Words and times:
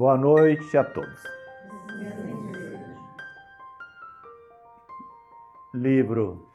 Boa 0.00 0.16
noite 0.16 0.78
a 0.78 0.82
todos. 0.82 1.22
Livro 5.74 6.48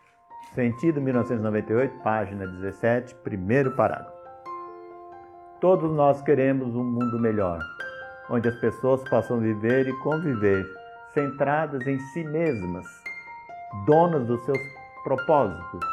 Sentido 0.56 1.00
1998, 1.00 2.02
página 2.02 2.48
17, 2.48 3.14
primeiro 3.18 3.70
parágrafo. 3.76 4.18
Todos 5.62 5.92
nós 5.92 6.24
queremos 6.24 6.74
um 6.74 6.84
mundo 6.84 7.20
melhor, 7.20 7.60
onde 8.32 8.50
as 8.50 8.56
pessoas 8.56 9.08
possam 9.08 9.40
viver 9.40 9.88
e 9.88 9.94
conviver 10.00 10.66
centradas 11.14 11.86
em 11.86 12.00
si 12.00 12.24
mesmas, 12.24 12.88
donas 13.86 14.26
dos 14.26 14.44
seus 14.44 14.58
propósitos 15.04 15.86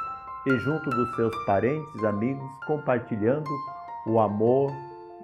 e 0.47 0.57
junto 0.57 0.89
dos 0.89 1.15
seus 1.17 1.45
parentes, 1.45 2.03
amigos, 2.03 2.51
compartilhando 2.67 3.51
o 4.07 4.19
amor 4.19 4.73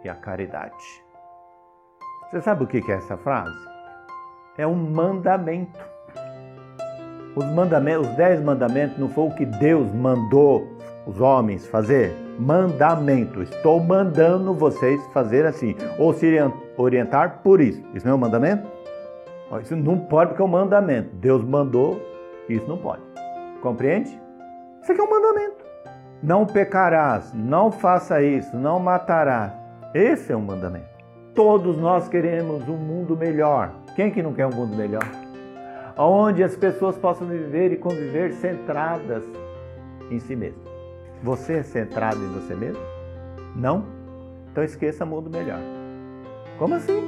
e 0.05 0.11
a 0.11 0.15
caridade. 0.15 1.08
Você 2.31 2.43
sabe 2.43 2.65
o 2.65 2.67
que 2.67 2.79
é 2.91 2.95
essa 2.95 3.17
frase? 3.17 3.57
É 4.59 4.67
um 4.67 4.75
mandamento. 4.75 5.81
Os, 7.35 7.45
mandamentos, 7.47 8.07
os 8.07 8.17
dez 8.17 8.43
mandamentos 8.43 8.99
não 8.99 9.09
foi 9.09 9.29
o 9.29 9.35
que 9.35 9.47
Deus 9.47 9.91
mandou 9.95 10.69
os 11.07 11.19
homens 11.23 11.67
fazer? 11.67 12.15
Mandamento. 12.39 13.43
Estou 13.43 13.81
mandando 13.81 14.53
vocês 14.53 15.03
fazer 15.07 15.47
assim. 15.47 15.75
Ou 15.99 16.12
se 16.12 16.27
orientar 16.77 17.41
por 17.43 17.62
isso. 17.62 17.83
Isso 17.95 18.05
não 18.05 18.12
é 18.12 18.17
um 18.17 18.20
mandamento? 18.20 18.69
Isso 19.63 19.75
não 19.75 19.98
pode 19.98 20.31
porque 20.31 20.42
é 20.42 20.45
um 20.45 20.48
mandamento. 20.48 21.09
Deus 21.17 21.42
mandou, 21.42 21.98
isso 22.47 22.69
não 22.69 22.77
pode. 22.77 23.03
Compreende? 23.63 24.20
Isso 24.83 24.92
aqui 24.92 25.01
é 25.01 25.05
um 25.05 25.11
mandamento. 25.11 25.65
Não 26.23 26.45
pecarás, 26.45 27.33
não 27.33 27.73
faça 27.73 28.20
isso, 28.20 28.55
não 28.55 28.79
matarás. 28.79 29.53
Esse 29.95 30.31
é 30.31 30.37
um 30.37 30.42
mandamento. 30.42 30.88
Todos 31.39 31.78
nós 31.78 32.08
queremos 32.08 32.69
um 32.69 32.77
mundo 32.77 33.17
melhor. 33.17 33.72
Quem 33.94 34.11
que 34.11 34.20
não 34.20 34.34
quer 34.34 34.44
um 34.47 34.53
mundo 34.53 34.75
melhor? 34.75 35.08
Onde 35.97 36.42
as 36.42 36.56
pessoas 36.56 36.98
possam 36.98 37.28
viver 37.28 37.70
e 37.70 37.77
conviver 37.77 38.33
centradas 38.33 39.22
em 40.11 40.19
si 40.19 40.34
mesmo. 40.34 40.61
Você 41.22 41.58
é 41.58 41.62
centrado 41.62 42.17
em 42.17 42.27
você 42.27 42.56
mesmo? 42.56 42.83
Não? 43.55 43.84
Então 44.50 44.64
esqueça 44.64 45.06
mundo 45.06 45.30
melhor. 45.30 45.61
Como 46.58 46.75
assim? 46.75 47.00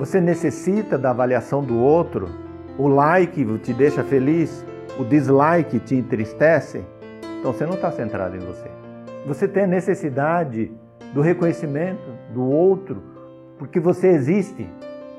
Você 0.00 0.20
necessita 0.20 0.98
da 0.98 1.10
avaliação 1.10 1.62
do 1.62 1.78
outro? 1.78 2.28
O 2.76 2.88
like 2.88 3.46
te 3.58 3.72
deixa 3.72 4.02
feliz? 4.02 4.66
O 4.98 5.04
dislike 5.04 5.78
te 5.78 5.94
entristece? 5.94 6.84
Então 7.38 7.52
você 7.52 7.64
não 7.64 7.74
está 7.74 7.92
centrado 7.92 8.34
em 8.34 8.40
você. 8.40 8.68
Você 9.28 9.46
tem 9.46 9.62
a 9.62 9.68
necessidade 9.68 10.72
do 11.12 11.20
reconhecimento 11.20 12.02
do 12.32 12.42
outro, 12.42 13.13
porque 13.58 13.80
você 13.80 14.08
existe. 14.08 14.68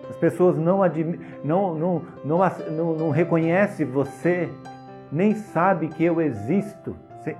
As 0.09 0.15
pessoas 0.17 0.57
não, 0.57 0.83
admi 0.83 1.19
não, 1.43 1.75
não, 1.75 2.01
não, 2.23 2.39
não, 2.71 2.95
não 2.95 3.09
reconhecem 3.09 3.85
você, 3.85 4.49
nem 5.11 5.33
sabe 5.33 5.87
que 5.87 6.03
eu 6.03 6.21
existo. 6.21 6.95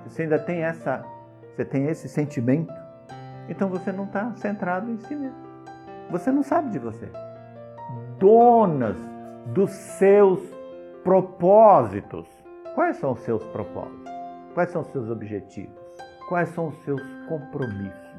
Você 0.05 0.23
ainda 0.23 0.39
tem 0.39 0.63
essa, 0.63 1.05
você 1.53 1.63
tem 1.63 1.87
esse 1.87 2.09
sentimento. 2.09 2.73
Então 3.47 3.69
você 3.69 3.91
não 3.91 4.05
está 4.05 4.33
centrado 4.35 4.89
em 4.89 4.97
si 4.97 5.15
mesmo. 5.15 5.37
Você 6.09 6.31
não 6.31 6.43
sabe 6.43 6.71
de 6.71 6.79
você. 6.79 7.09
Donas 8.17 8.97
dos 9.47 9.71
seus 9.71 10.39
propósitos. 11.03 12.27
Quais 12.73 12.97
são 12.97 13.13
os 13.13 13.19
seus 13.19 13.43
propósitos? 13.45 14.11
Quais 14.53 14.71
são 14.71 14.81
os 14.81 14.87
seus 14.87 15.09
objetivos? 15.09 15.75
Quais 16.27 16.49
são 16.49 16.69
os 16.69 16.77
seus 16.83 17.01
compromissos? 17.27 18.15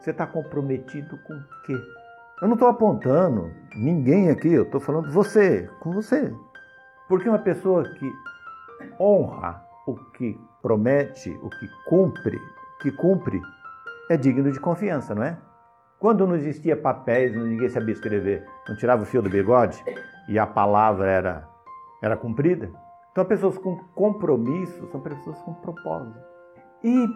Você 0.00 0.10
está 0.10 0.26
comprometido 0.26 1.16
com 1.26 1.34
o 1.34 1.44
quê? 1.64 2.03
Eu 2.44 2.48
não 2.48 2.56
estou 2.56 2.68
apontando 2.68 3.50
ninguém 3.74 4.28
aqui, 4.28 4.52
eu 4.52 4.64
estou 4.64 4.78
falando 4.78 5.10
você, 5.10 5.66
com 5.80 5.92
você. 5.92 6.30
Porque 7.08 7.26
uma 7.26 7.38
pessoa 7.38 7.84
que 7.84 8.12
honra 9.00 9.64
o 9.86 9.94
que 10.12 10.38
promete, 10.60 11.30
o 11.42 11.48
que 11.48 11.66
cumpre, 11.88 12.38
que 12.82 12.92
cumpre, 12.92 13.40
é 14.10 14.18
digno 14.18 14.52
de 14.52 14.60
confiança, 14.60 15.14
não 15.14 15.22
é? 15.22 15.38
Quando 15.98 16.26
não 16.26 16.36
existia 16.36 16.76
papéis, 16.76 17.34
ninguém 17.34 17.70
sabia 17.70 17.94
escrever, 17.94 18.46
não 18.68 18.76
tirava 18.76 19.04
o 19.04 19.06
fio 19.06 19.22
do 19.22 19.30
bigode 19.30 19.82
e 20.28 20.38
a 20.38 20.46
palavra 20.46 21.10
era, 21.10 21.48
era 22.02 22.14
cumprida, 22.14 22.70
então, 23.10 23.24
pessoas 23.24 23.56
com 23.56 23.78
compromisso 23.94 24.86
são 24.88 25.00
pessoas 25.00 25.40
com 25.40 25.54
propósito. 25.54 26.18
E 26.82 27.06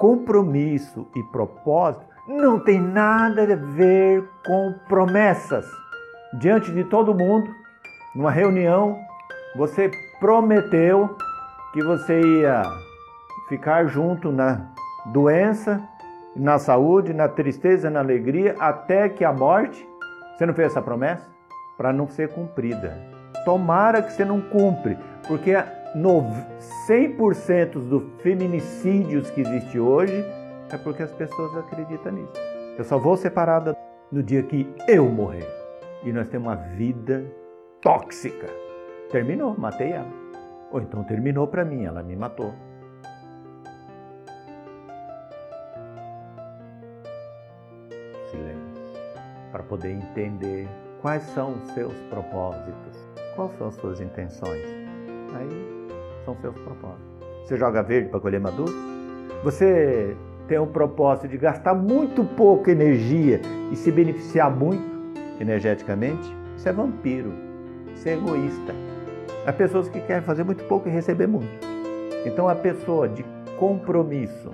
compromisso 0.00 1.06
e 1.14 1.22
propósito 1.30 2.09
não 2.30 2.60
tem 2.60 2.80
nada 2.80 3.42
a 3.42 3.56
ver 3.56 4.24
com 4.46 4.74
promessas. 4.88 5.66
Diante 6.34 6.70
de 6.70 6.84
todo 6.84 7.14
mundo, 7.14 7.50
numa 8.14 8.30
reunião, 8.30 8.96
você 9.56 9.90
prometeu 10.20 11.16
que 11.72 11.82
você 11.82 12.20
ia 12.20 12.62
ficar 13.48 13.86
junto 13.86 14.30
na 14.30 14.68
doença, 15.06 15.82
na 16.36 16.58
saúde, 16.58 17.12
na 17.12 17.28
tristeza, 17.28 17.90
na 17.90 17.98
alegria, 17.98 18.54
até 18.60 19.08
que 19.08 19.24
a 19.24 19.32
morte. 19.32 19.86
Você 20.36 20.46
não 20.46 20.54
fez 20.54 20.68
essa 20.68 20.80
promessa? 20.80 21.26
Para 21.76 21.92
não 21.92 22.08
ser 22.08 22.28
cumprida. 22.32 22.96
Tomara 23.44 24.02
que 24.02 24.12
você 24.12 24.24
não 24.24 24.40
cumpre, 24.40 24.96
porque 25.26 25.56
100% 26.88 27.72
dos 27.72 28.04
feminicídios 28.22 29.30
que 29.30 29.40
existe 29.40 29.80
hoje 29.80 30.24
é 30.74 30.78
porque 30.78 31.02
as 31.02 31.12
pessoas 31.12 31.56
acreditam 31.56 32.12
nisso. 32.12 32.32
Eu 32.78 32.84
só 32.84 32.98
vou 32.98 33.16
separada 33.16 33.76
no 34.10 34.22
dia 34.22 34.42
que 34.42 34.72
eu 34.88 35.08
morrer. 35.08 35.46
E 36.02 36.12
nós 36.12 36.28
temos 36.28 36.48
uma 36.48 36.56
vida 36.56 37.24
tóxica. 37.82 38.46
Terminou, 39.10 39.56
matei 39.58 39.92
ela. 39.92 40.08
Ou 40.72 40.80
então 40.80 41.02
terminou 41.04 41.46
para 41.46 41.64
mim, 41.64 41.84
ela 41.84 42.02
me 42.02 42.16
matou. 42.16 42.54
Silêncio. 48.30 48.82
Para 49.50 49.62
poder 49.64 49.90
entender 49.90 50.68
quais 51.02 51.22
são 51.34 51.54
os 51.54 51.70
seus 51.72 51.94
propósitos, 52.08 53.08
quais 53.34 53.52
são 53.58 53.68
as 53.68 53.74
suas 53.74 54.00
intenções. 54.00 54.64
Aí 55.34 55.48
são 56.24 56.36
seus 56.36 56.58
propósitos. 56.60 57.10
Você 57.44 57.56
joga 57.56 57.82
verde 57.82 58.08
para 58.10 58.20
colher 58.20 58.40
maduro? 58.40 58.72
Você 59.42 60.16
tem 60.50 60.58
o 60.58 60.66
propósito 60.66 61.28
de 61.28 61.38
gastar 61.38 61.74
muito 61.74 62.24
pouca 62.24 62.72
energia 62.72 63.40
e 63.70 63.76
se 63.76 63.92
beneficiar 63.92 64.50
muito 64.50 64.82
energeticamente? 65.38 66.28
Isso 66.56 66.68
é 66.68 66.72
vampiro. 66.72 67.32
Isso 67.94 68.08
é 68.08 68.14
egoísta. 68.14 68.74
Há 69.46 69.52
pessoas 69.52 69.88
que 69.88 70.00
querem 70.00 70.24
fazer 70.24 70.42
muito 70.42 70.64
pouco 70.64 70.88
e 70.88 70.90
receber 70.90 71.28
muito. 71.28 71.64
Então, 72.26 72.48
a 72.48 72.56
pessoa 72.56 73.08
de 73.08 73.24
compromisso, 73.60 74.50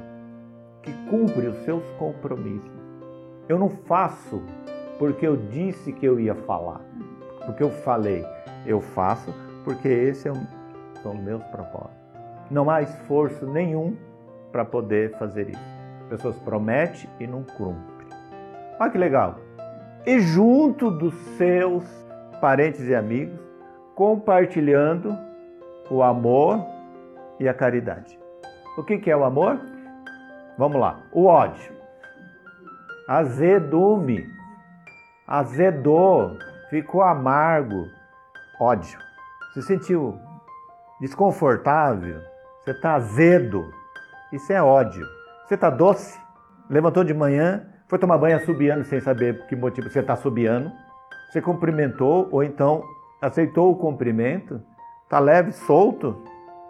que 0.83 0.93
cumpre 1.09 1.47
os 1.47 1.57
seus 1.65 1.83
compromissos, 1.93 2.71
eu 3.49 3.59
não 3.59 3.71
faço 3.71 4.43
porque 4.99 5.27
eu 5.27 5.35
disse 5.35 5.95
que 5.95 6.05
eu 6.05 6.21
ia 6.21 6.35
falar, 6.35 6.83
porque 7.47 7.63
eu 7.63 7.71
falei. 7.71 8.23
Eu 8.67 8.83
faço 8.83 9.33
porque 9.65 9.89
esse 9.89 10.29
é 10.29 10.31
o 10.31 10.37
são 11.03 11.15
meus 11.15 11.43
propósitos. 11.45 11.97
Não 12.51 12.69
há 12.69 12.83
esforço 12.83 13.47
nenhum 13.47 13.97
para 14.53 14.65
poder 14.65 15.17
fazer 15.17 15.49
isso. 15.49 15.76
As 16.07 16.11
pessoas 16.11 16.39
prometem 16.39 17.11
e 17.19 17.27
não 17.27 17.43
cumprem. 17.43 18.09
Olha 18.79 18.91
que 18.91 18.99
legal. 18.99 19.41
E 20.07 20.21
junto 20.21 20.91
dos 20.91 21.15
seus 21.37 21.85
parentes 22.41 22.81
e 22.87 22.95
amigos, 22.95 23.41
compartilhando 23.97 25.17
o 25.91 26.03
amor 26.03 26.65
e 27.41 27.49
a 27.49 27.55
caridade. 27.55 28.19
O 28.79 28.85
que 28.85 29.11
é 29.11 29.17
o 29.17 29.25
amor? 29.25 29.59
Vamos 30.57 30.81
lá. 30.81 31.01
O 31.13 31.25
ódio. 31.25 31.73
Azedume. 33.09 34.29
Azedou. 35.27 36.37
Ficou 36.71 37.03
amargo. 37.03 37.89
Ódio. 38.61 38.99
Se 39.55 39.63
sentiu 39.63 40.19
desconfortável, 41.01 42.21
você 42.63 42.73
está 42.73 42.95
azedo, 42.95 43.71
isso 44.33 44.53
é 44.53 44.63
ódio. 44.63 45.07
Você 45.47 45.55
está 45.55 45.71
doce, 45.71 46.19
levantou 46.69 47.05
de 47.05 47.15
manhã, 47.15 47.65
foi 47.89 48.01
tomar 48.01 48.19
banho 48.19 48.37
assobiando 48.37 48.85
sem 48.85 49.01
saber 49.01 49.39
por 49.39 49.47
que 49.47 49.55
motivo 49.55 49.89
você 49.89 50.01
está 50.01 50.15
assobiando, 50.15 50.73
você 51.31 51.41
cumprimentou 51.41 52.29
ou 52.33 52.43
então 52.43 52.83
aceitou 53.23 53.71
o 53.71 53.77
cumprimento, 53.77 54.61
está 55.05 55.21
leve, 55.21 55.53
solto, 55.53 56.21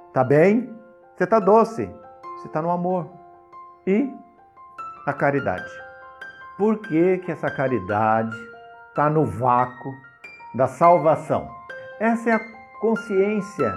está 0.09 0.23
bem, 0.23 0.71
você 1.17 1.25
está 1.25 1.39
doce, 1.39 1.87
você 2.37 2.49
está 2.49 2.61
no 2.61 2.71
amor. 2.71 3.09
E 3.87 4.13
a 5.07 5.13
caridade. 5.15 5.65
Por 6.59 6.79
que, 6.79 7.17
que 7.19 7.33
essa 7.33 7.51
caridade 7.51 8.37
está 8.91 9.09
no 9.09 9.25
vácuo 9.25 9.95
da 10.55 10.67
salvação? 10.67 11.49
Essa 11.99 12.29
é 12.29 12.33
a 12.35 12.41
consciência 12.81 13.73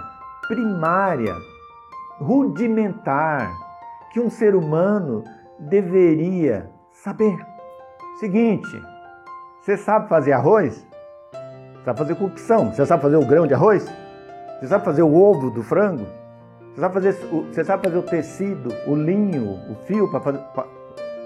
primária, 0.50 1.34
rudimentar, 2.20 3.50
que 4.12 4.20
um 4.20 4.30
ser 4.30 4.56
humano 4.56 5.24
deveria 5.60 6.70
saber. 6.92 7.38
Seguinte, 8.20 8.82
Você 9.62 9.78
sabe 9.78 10.08
fazer 10.08 10.32
arroz? 10.32 10.88
Sabe 11.84 12.00
fazer 12.00 12.16
cocção? 12.16 12.72
Você 12.72 12.86
sabe 12.86 13.04
fazer 13.04 13.18
o 13.18 13.26
grão 13.26 13.46
de 13.46 13.54
arroz? 13.54 13.86
Você 14.60 14.68
sabe 14.68 14.84
fazer 14.84 15.04
o 15.04 15.14
ovo 15.14 15.52
do 15.52 15.62
frango? 15.62 16.06
Você 16.74 16.82
sabe 16.82 16.94
fazer, 16.94 17.14
você 17.14 17.64
sabe 17.64 17.84
fazer 17.84 17.98
o 17.98 18.04
tecido, 18.04 18.70
o 18.88 18.96
linho, 18.96 19.60
o 19.70 19.76
fio 19.86 20.10
para 20.10 20.20
fazer. 20.22 20.40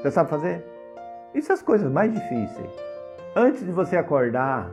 Você 0.01 0.11
sabe 0.11 0.29
fazer? 0.29 0.65
Isso 1.33 1.47
são 1.47 1.53
as 1.53 1.61
coisas 1.61 1.91
mais 1.91 2.11
difíceis. 2.11 2.69
Antes 3.35 3.65
de 3.65 3.71
você 3.71 3.97
acordar, 3.97 4.71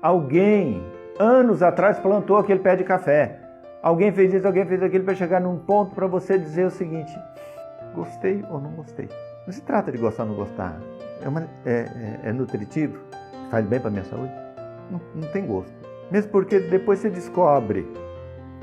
alguém, 0.00 0.82
anos 1.18 1.62
atrás, 1.62 1.98
plantou 1.98 2.38
aquele 2.38 2.60
pé 2.60 2.76
de 2.76 2.84
café. 2.84 3.38
Alguém 3.82 4.12
fez 4.12 4.32
isso, 4.32 4.46
alguém 4.46 4.64
fez 4.64 4.80
aquilo 4.80 5.04
para 5.04 5.14
chegar 5.16 5.40
num 5.40 5.58
ponto 5.58 5.92
para 5.92 6.06
você 6.06 6.38
dizer 6.38 6.64
o 6.64 6.70
seguinte: 6.70 7.12
gostei 7.94 8.44
ou 8.48 8.60
não 8.60 8.70
gostei. 8.70 9.08
Não 9.44 9.52
se 9.52 9.60
trata 9.60 9.90
de 9.90 9.98
gostar 9.98 10.22
ou 10.22 10.28
não 10.28 10.36
gostar. 10.36 10.78
É, 11.20 11.28
uma, 11.28 11.42
é, 11.66 11.72
é, 11.72 12.20
é 12.28 12.32
nutritivo? 12.32 12.96
Faz 13.50 13.66
bem 13.66 13.80
para 13.80 13.90
minha 13.90 14.04
saúde? 14.04 14.32
Não, 14.88 15.00
não 15.14 15.28
tem 15.32 15.44
gosto. 15.44 15.72
Mesmo 16.12 16.30
porque 16.30 16.60
depois 16.60 17.00
você 17.00 17.10
descobre 17.10 17.86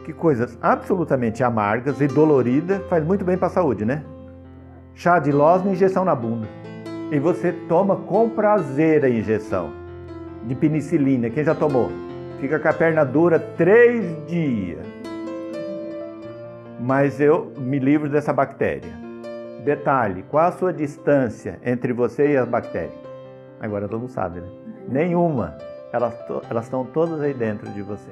que 0.05 0.13
coisas 0.13 0.57
absolutamente 0.61 1.43
amargas 1.43 1.99
e 1.99 2.07
doloridas 2.07 2.81
faz 2.87 3.05
muito 3.05 3.25
bem 3.25 3.37
para 3.37 3.47
a 3.47 3.51
saúde, 3.51 3.83
né? 3.83 4.03
Chá 4.95 5.19
de 5.19 5.31
losna 5.31 5.69
e 5.69 5.73
injeção 5.73 6.05
na 6.05 6.15
bunda. 6.15 6.47
E 7.11 7.19
você 7.19 7.51
toma 7.67 7.97
com 7.97 8.29
prazer 8.29 9.03
a 9.03 9.09
injeção 9.09 9.71
de 10.45 10.55
penicilina. 10.55 11.29
Quem 11.29 11.43
já 11.43 11.53
tomou? 11.53 11.89
Fica 12.39 12.57
com 12.57 12.67
a 12.67 12.73
perna 12.73 13.03
dura 13.03 13.37
três 13.37 14.25
dias. 14.25 14.98
Mas 16.79 17.19
eu 17.19 17.51
me 17.57 17.77
livro 17.77 18.09
dessa 18.09 18.31
bactéria. 18.31 18.93
Detalhe: 19.63 20.23
qual 20.23 20.45
a 20.45 20.51
sua 20.51 20.71
distância 20.71 21.59
entre 21.63 21.91
você 21.91 22.31
e 22.31 22.37
as 22.37 22.47
bactérias? 22.47 22.97
Agora 23.59 23.87
todo 23.87 23.99
mundo 23.99 24.11
sabe, 24.11 24.39
né? 24.39 24.47
Nenhuma. 24.87 25.57
Elas, 25.91 26.13
elas 26.49 26.65
estão 26.65 26.85
todas 26.85 27.19
aí 27.19 27.33
dentro 27.33 27.69
de 27.71 27.81
você. 27.81 28.11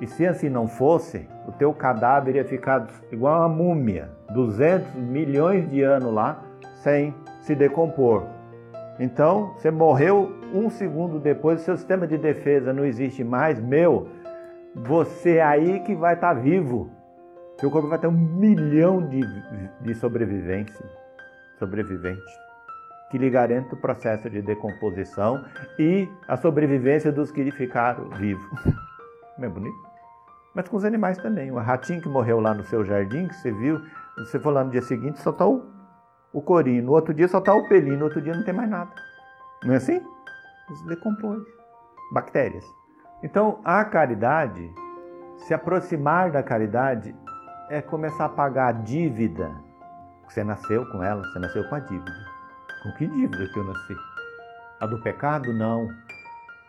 E 0.00 0.06
se 0.06 0.26
assim 0.26 0.48
não 0.48 0.68
fosse, 0.68 1.28
o 1.46 1.52
teu 1.52 1.72
cadáver 1.74 2.36
ia 2.36 2.44
ficar 2.44 2.86
igual 3.10 3.40
uma 3.40 3.48
múmia, 3.48 4.10
200 4.30 4.94
milhões 4.94 5.68
de 5.68 5.82
anos 5.82 6.12
lá, 6.12 6.40
sem 6.82 7.12
se 7.40 7.54
decompor. 7.54 8.24
Então, 9.00 9.54
você 9.56 9.70
morreu 9.70 10.32
um 10.54 10.70
segundo 10.70 11.18
depois, 11.18 11.60
o 11.60 11.64
seu 11.64 11.76
sistema 11.76 12.06
de 12.06 12.16
defesa 12.16 12.72
não 12.72 12.84
existe 12.84 13.24
mais, 13.24 13.60
meu, 13.60 14.08
você 14.74 15.40
aí 15.40 15.80
que 15.80 15.94
vai 15.94 16.14
estar 16.14 16.34
tá 16.34 16.40
vivo. 16.40 16.90
Seu 17.58 17.70
corpo 17.72 17.88
vai 17.88 17.98
ter 17.98 18.06
um 18.06 18.12
milhão 18.12 19.04
de, 19.08 19.20
de 19.80 19.94
sobrevivência, 19.96 20.86
sobrevivente, 21.58 22.22
que 23.10 23.18
lhe 23.18 23.28
garante 23.28 23.74
o 23.74 23.76
processo 23.76 24.30
de 24.30 24.40
decomposição 24.40 25.44
e 25.76 26.08
a 26.28 26.36
sobrevivência 26.36 27.10
dos 27.10 27.32
que 27.32 27.50
ficaram 27.50 28.10
vivos. 28.10 28.48
Não 29.36 29.46
é 29.46 29.48
bonito? 29.48 29.76
Mas 30.54 30.68
com 30.68 30.76
os 30.76 30.84
animais 30.84 31.18
também. 31.18 31.50
O 31.50 31.56
ratinho 31.56 32.00
que 32.00 32.08
morreu 32.08 32.38
lá 32.38 32.54
no 32.54 32.62
seu 32.64 32.84
jardim, 32.84 33.26
que 33.26 33.34
você 33.34 33.50
viu, 33.50 33.80
você 34.16 34.38
for 34.38 34.50
lá 34.50 34.62
no 34.62 34.70
dia 34.70 34.82
seguinte, 34.82 35.20
só 35.20 35.30
está 35.30 35.44
o, 35.44 35.64
o 36.32 36.40
corinho. 36.40 36.84
No 36.84 36.92
outro 36.92 37.12
dia 37.12 37.26
só 37.26 37.38
está 37.38 37.54
o 37.54 37.68
pelinho, 37.68 37.98
no 37.98 38.04
outro 38.04 38.22
dia 38.22 38.34
não 38.34 38.44
tem 38.44 38.54
mais 38.54 38.70
nada. 38.70 38.90
Não 39.64 39.74
é 39.74 39.78
assim? 39.78 40.00
Se 40.74 40.86
decompõe. 40.86 41.38
Bactérias. 42.12 42.64
Então, 43.22 43.60
a 43.64 43.84
caridade, 43.84 44.72
se 45.38 45.52
aproximar 45.52 46.30
da 46.30 46.42
caridade, 46.42 47.14
é 47.70 47.82
começar 47.82 48.26
a 48.26 48.28
pagar 48.28 48.68
a 48.68 48.72
dívida. 48.72 49.50
Você 50.28 50.42
nasceu 50.42 50.86
com 50.86 51.02
ela, 51.02 51.22
você 51.22 51.38
nasceu 51.38 51.68
com 51.68 51.74
a 51.74 51.80
dívida. 51.80 52.12
Com 52.82 52.92
que 52.92 53.06
dívida 53.06 53.46
que 53.52 53.58
eu 53.58 53.64
nasci? 53.64 53.96
A 54.80 54.86
do 54.86 55.00
pecado? 55.02 55.52
Não. 55.52 55.88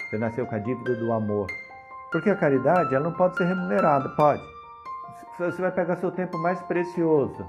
Você 0.09 0.17
nasceu 0.17 0.45
com 0.45 0.55
a 0.55 0.59
dívida 0.59 0.95
do 0.95 1.11
amor. 1.11 1.47
Porque 2.11 2.29
a 2.29 2.35
caridade, 2.35 2.93
ela 2.93 3.03
não 3.03 3.13
pode 3.13 3.37
ser 3.37 3.45
remunerada, 3.45 4.09
pode. 4.09 4.41
Você 5.37 5.61
vai 5.61 5.71
pegar 5.71 5.95
seu 5.97 6.11
tempo 6.11 6.37
mais 6.37 6.61
precioso. 6.63 7.45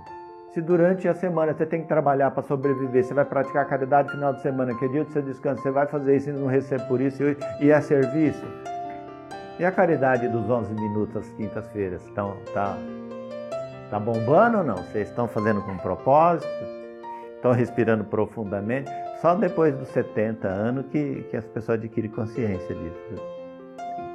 Se 0.52 0.60
durante 0.60 1.08
a 1.08 1.14
semana 1.14 1.54
você 1.54 1.64
tem 1.64 1.82
que 1.82 1.88
trabalhar 1.88 2.30
para 2.32 2.42
sobreviver, 2.42 3.04
você 3.04 3.14
vai 3.14 3.24
praticar 3.24 3.62
a 3.62 3.68
caridade 3.68 4.08
no 4.08 4.14
final 4.14 4.32
de 4.34 4.42
semana, 4.42 4.74
que 4.74 4.84
é 4.84 4.88
dia 4.88 5.04
do 5.04 5.10
seu 5.10 5.22
descanso, 5.22 5.62
você 5.62 5.70
vai 5.70 5.86
fazer 5.86 6.16
isso 6.16 6.30
e 6.30 6.32
não 6.32 6.46
recebe 6.48 6.86
por 6.88 7.00
isso 7.00 7.22
e 7.60 7.70
é 7.70 7.80
serviço. 7.80 8.44
E 9.58 9.64
a 9.64 9.70
caridade 9.70 10.28
dos 10.28 10.50
11 10.50 10.74
minutos 10.74 11.16
às 11.16 11.28
quintas-feiras? 11.32 12.06
Então, 12.08 12.36
tá, 12.52 12.76
Está 13.90 13.98
bombando 13.98 14.58
ou 14.58 14.62
não? 14.62 14.76
Vocês 14.76 15.08
estão 15.08 15.26
fazendo 15.26 15.60
com 15.62 15.76
propósito? 15.76 16.46
Estão 17.34 17.50
respirando 17.50 18.04
profundamente? 18.04 18.88
Só 19.20 19.34
depois 19.34 19.76
dos 19.76 19.88
70 19.88 20.46
anos 20.46 20.86
que, 20.92 21.26
que 21.28 21.36
as 21.36 21.44
pessoas 21.46 21.76
adquirem 21.80 22.08
consciência 22.08 22.72
disso. 22.72 23.20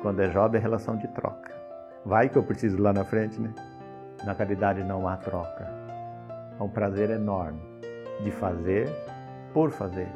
Quando 0.02 0.22
é 0.22 0.32
jovem 0.32 0.60
é 0.60 0.62
relação 0.62 0.96
de 0.96 1.10
troca. 1.10 1.54
Vai 2.06 2.30
que 2.30 2.38
eu 2.38 2.44
preciso 2.44 2.82
lá 2.82 2.94
na 2.94 3.04
frente, 3.04 3.38
né? 3.38 3.54
Na 4.26 4.34
caridade 4.34 4.82
não 4.82 5.10
há 5.10 5.18
troca. 5.18 5.70
É 6.58 6.64
um 6.64 6.70
prazer 6.70 7.10
enorme 7.10 7.60
de 8.24 8.32
fazer 8.32 8.90
por 9.54 9.72
fazer. 9.72 10.08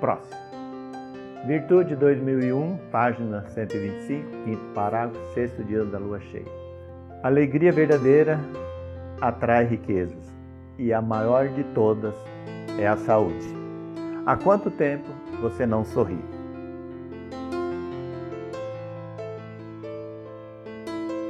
Próximo. 0.00 0.36
Virtude 1.46 1.96
2001, 1.96 2.76
página 2.92 3.42
125, 3.48 4.44
quinto 4.44 4.64
parágrafo, 4.74 5.32
sexto 5.32 5.64
dia 5.64 5.82
da 5.86 5.98
lua 5.98 6.20
cheia. 6.20 6.44
Alegria 7.22 7.72
verdadeira 7.72 8.38
atrai 9.20 9.64
riquezas 9.64 10.32
e 10.78 10.92
a 10.92 11.02
maior 11.02 11.48
de 11.48 11.64
todas 11.74 12.14
é 12.78 12.86
a 12.86 12.96
saúde. 12.96 13.46
Há 14.24 14.36
quanto 14.36 14.70
tempo 14.70 15.08
você 15.40 15.66
não 15.66 15.84
sorri? 15.84 16.18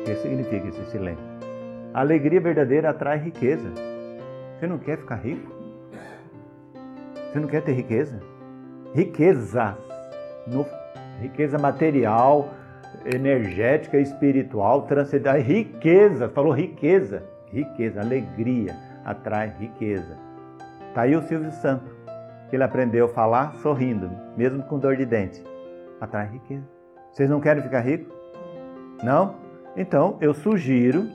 O 0.01 0.05
que 0.05 0.15
significa 0.17 0.69
esse 0.69 0.85
silêncio? 0.91 1.25
A 1.95 2.01
alegria 2.01 2.41
verdadeira 2.41 2.91
atrai 2.91 3.19
riqueza. 3.19 3.71
Você 4.59 4.67
não 4.67 4.79
quer 4.79 4.99
ficar 4.99 5.17
rico? 5.17 5.51
Você 7.15 7.41
não 7.41 7.49
quer 7.49 7.63
ter 7.63 7.73
riqueza? 7.73 8.21
Riquezas, 8.95 9.75
no, 10.47 10.67
riqueza 11.21 11.59
material, 11.59 12.51
energética, 13.05 13.99
espiritual, 13.99 14.83
transcendental, 14.83 15.41
riqueza, 15.41 16.29
falou 16.29 16.53
riqueza 16.53 17.23
riqueza, 17.53 18.01
alegria 18.01 18.75
atrai 19.05 19.55
riqueza. 19.59 20.17
Está 20.89 21.03
aí 21.03 21.17
o 21.17 21.23
Silvio 21.23 21.51
Santos, 21.51 21.91
que 22.49 22.57
ele 22.57 22.65
aprendeu 22.65 23.07
a 23.07 23.09
falar 23.09 23.55
sorrindo, 23.57 24.11
mesmo 24.37 24.63
com 24.65 24.79
dor 24.79 24.97
de 24.97 25.07
dente. 25.07 25.43
Atrai 26.01 26.29
riqueza. 26.29 26.69
Vocês 27.13 27.29
não 27.29 27.41
querem 27.41 27.63
ficar 27.63 27.81
ricos? 27.81 28.13
Não? 29.03 29.37
Então 29.77 30.19
eu 30.21 30.35
sugiro 30.35 31.09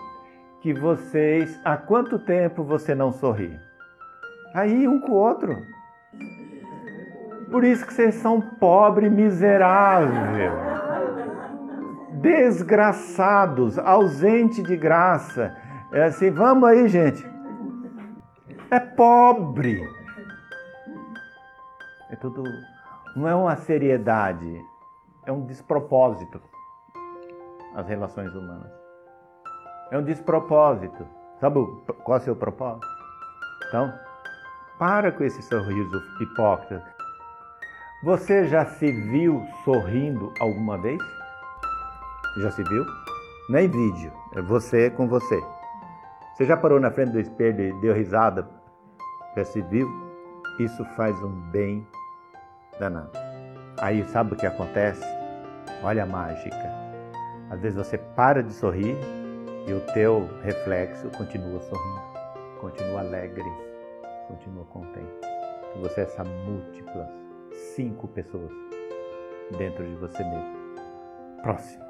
que 0.61 0.73
vocês. 0.73 1.59
Há 1.63 1.77
quanto 1.77 2.17
tempo 2.19 2.63
você 2.63 2.95
não 2.95 3.11
sorri? 3.11 3.57
Aí 4.53 4.87
um 4.87 4.99
com 4.99 5.11
o 5.11 5.15
outro. 5.15 5.55
Por 7.51 7.63
isso 7.63 7.85
que 7.85 7.93
vocês 7.93 8.15
são 8.15 8.41
pobre, 8.41 9.09
miserável, 9.09 10.53
desgraçados, 12.13 13.77
ausente 13.77 14.63
de 14.63 14.75
graça. 14.75 15.55
É 15.93 16.05
assim, 16.05 16.31
vamos 16.31 16.67
aí, 16.67 16.87
gente. 16.87 17.23
É 18.71 18.79
pobre. 18.79 19.87
É 22.09 22.15
tudo. 22.15 22.43
Não 23.15 23.27
é 23.27 23.35
uma 23.35 23.55
seriedade, 23.55 24.59
é 25.23 25.31
um 25.31 25.45
despropósito. 25.45 26.41
As 27.75 27.87
relações 27.87 28.33
humanas. 28.33 28.71
É 29.91 29.97
um 29.99 30.03
despropósito. 30.03 31.05
Sabe 31.39 31.59
qual 32.03 32.17
é 32.17 32.21
o 32.21 32.23
seu 32.23 32.35
propósito? 32.35 32.87
Então, 33.67 33.93
para 34.79 35.11
com 35.11 35.23
esse 35.23 35.43
sorriso 35.43 36.01
hipócrita. 36.19 36.83
Você 38.03 38.47
já 38.47 38.65
se 38.65 38.91
viu 38.91 39.45
sorrindo 39.63 40.33
alguma 40.39 40.77
vez? 40.79 40.99
Já 42.41 42.49
se 42.49 42.63
viu? 42.63 42.83
Não 43.49 43.59
é 43.59 43.63
em 43.63 43.69
vídeo, 43.69 44.11
é 44.35 44.41
você 44.41 44.89
com 44.89 45.07
você. 45.07 45.41
Você 46.33 46.45
já 46.45 46.57
parou 46.57 46.79
na 46.79 46.89
frente 46.89 47.11
do 47.11 47.19
espelho 47.19 47.61
e 47.61 47.79
deu 47.79 47.93
risada? 47.93 48.47
Já 49.37 49.45
se 49.45 49.61
viu? 49.61 49.87
Isso 50.59 50.83
faz 50.95 51.15
um 51.21 51.29
bem 51.51 51.85
danado. 52.79 53.11
Aí 53.79 54.03
sabe 54.05 54.33
o 54.33 54.35
que 54.35 54.47
acontece? 54.47 55.05
Olha 55.83 56.01
a 56.01 56.05
mágica. 56.07 56.71
Às 57.51 57.61
vezes 57.61 57.77
você 57.77 57.99
para 57.99 58.41
de 58.41 58.51
sorrir 58.51 58.97
e 59.67 59.73
o 59.73 59.79
teu 59.93 60.27
reflexo 60.41 61.07
continua 61.09 61.59
sorrindo, 61.61 62.01
continua 62.59 63.01
alegre, 63.01 63.51
continua 64.27 64.65
contente. 64.65 65.21
Você 65.81 66.01
é 66.01 66.03
essa 66.05 66.23
múltiplas, 66.23 67.09
cinco 67.75 68.07
pessoas 68.07 68.51
dentro 69.55 69.83
de 69.87 69.95
você 69.97 70.23
mesmo. 70.23 70.55
Próximo. 71.43 71.83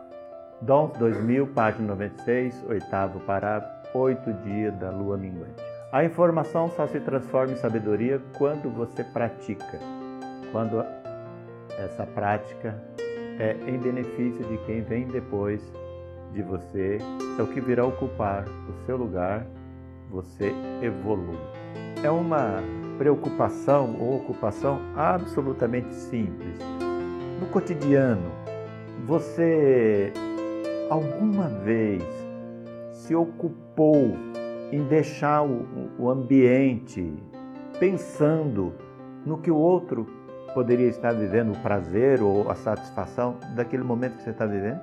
Dons 0.62 0.92
2000, 0.98 1.48
página 1.48 1.88
96, 1.88 2.66
oitavo 2.68 3.22
parágrafo 3.22 3.83
oito 3.94 4.34
dias 4.44 4.74
da 4.76 4.90
lua 4.90 5.18
minguante. 5.18 5.62
A 5.92 6.04
informação 6.04 6.70
só 6.70 6.88
se 6.88 7.00
transforma 7.00 7.54
em 7.54 7.58
sabedoria 7.58 8.20
quando 8.38 8.70
você 8.70 9.04
pratica, 9.04 9.80
quando 10.52 10.84
essa 11.78 12.06
prática 12.06 12.76
é 13.40 13.56
em 13.68 13.78
benefício 13.78 14.44
de 14.46 14.58
quem 14.66 14.82
vem 14.82 15.08
depois 15.08 15.62
de 16.34 16.42
você, 16.42 16.98
é 17.38 17.42
o 17.42 17.48
que 17.48 17.62
virá 17.62 17.86
ocupar 17.86 18.46
o 18.48 18.86
seu 18.86 18.98
lugar, 18.98 19.46
você 20.10 20.52
evolui. 20.82 21.38
É 22.04 22.10
uma 22.10 22.62
preocupação 22.98 23.96
ou 24.00 24.18
ocupação 24.18 24.80
absolutamente 24.96 25.94
simples. 25.94 26.58
No 27.40 27.48
cotidiano, 27.48 28.32
você 29.06 30.12
alguma 30.90 31.48
vez 31.48 32.04
se 33.04 33.14
ocupou 33.14 34.16
em 34.72 34.84
deixar 34.88 35.44
o, 35.44 36.10
ambiente 36.10 37.14
pensando 37.80 38.74
no 39.26 39.38
que 39.38 39.52
o 39.52 39.58
outro 39.58 40.08
poderia 40.54 40.88
estar 40.88 41.12
vivendo, 41.12 41.52
o 41.52 41.60
prazer 41.60 42.22
ou 42.22 42.50
a 42.50 42.56
satisfação 42.56 43.38
daquele 43.56 43.84
momento 43.84 44.16
que 44.18 44.24
você 44.24 44.30
está 44.30 44.46
vivendo? 44.46 44.80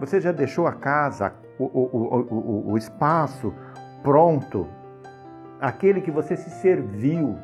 Você 0.00 0.20
já 0.20 0.32
deixou 0.32 0.66
a 0.66 0.72
casa, 0.72 1.34
o, 1.58 1.64
o, 1.64 2.26
o, 2.30 2.72
o 2.72 2.78
espaço 2.78 3.52
pronto, 4.02 4.66
aquele 5.60 6.00
que 6.00 6.10
você 6.10 6.36
se 6.36 6.48
serviu 6.48 7.36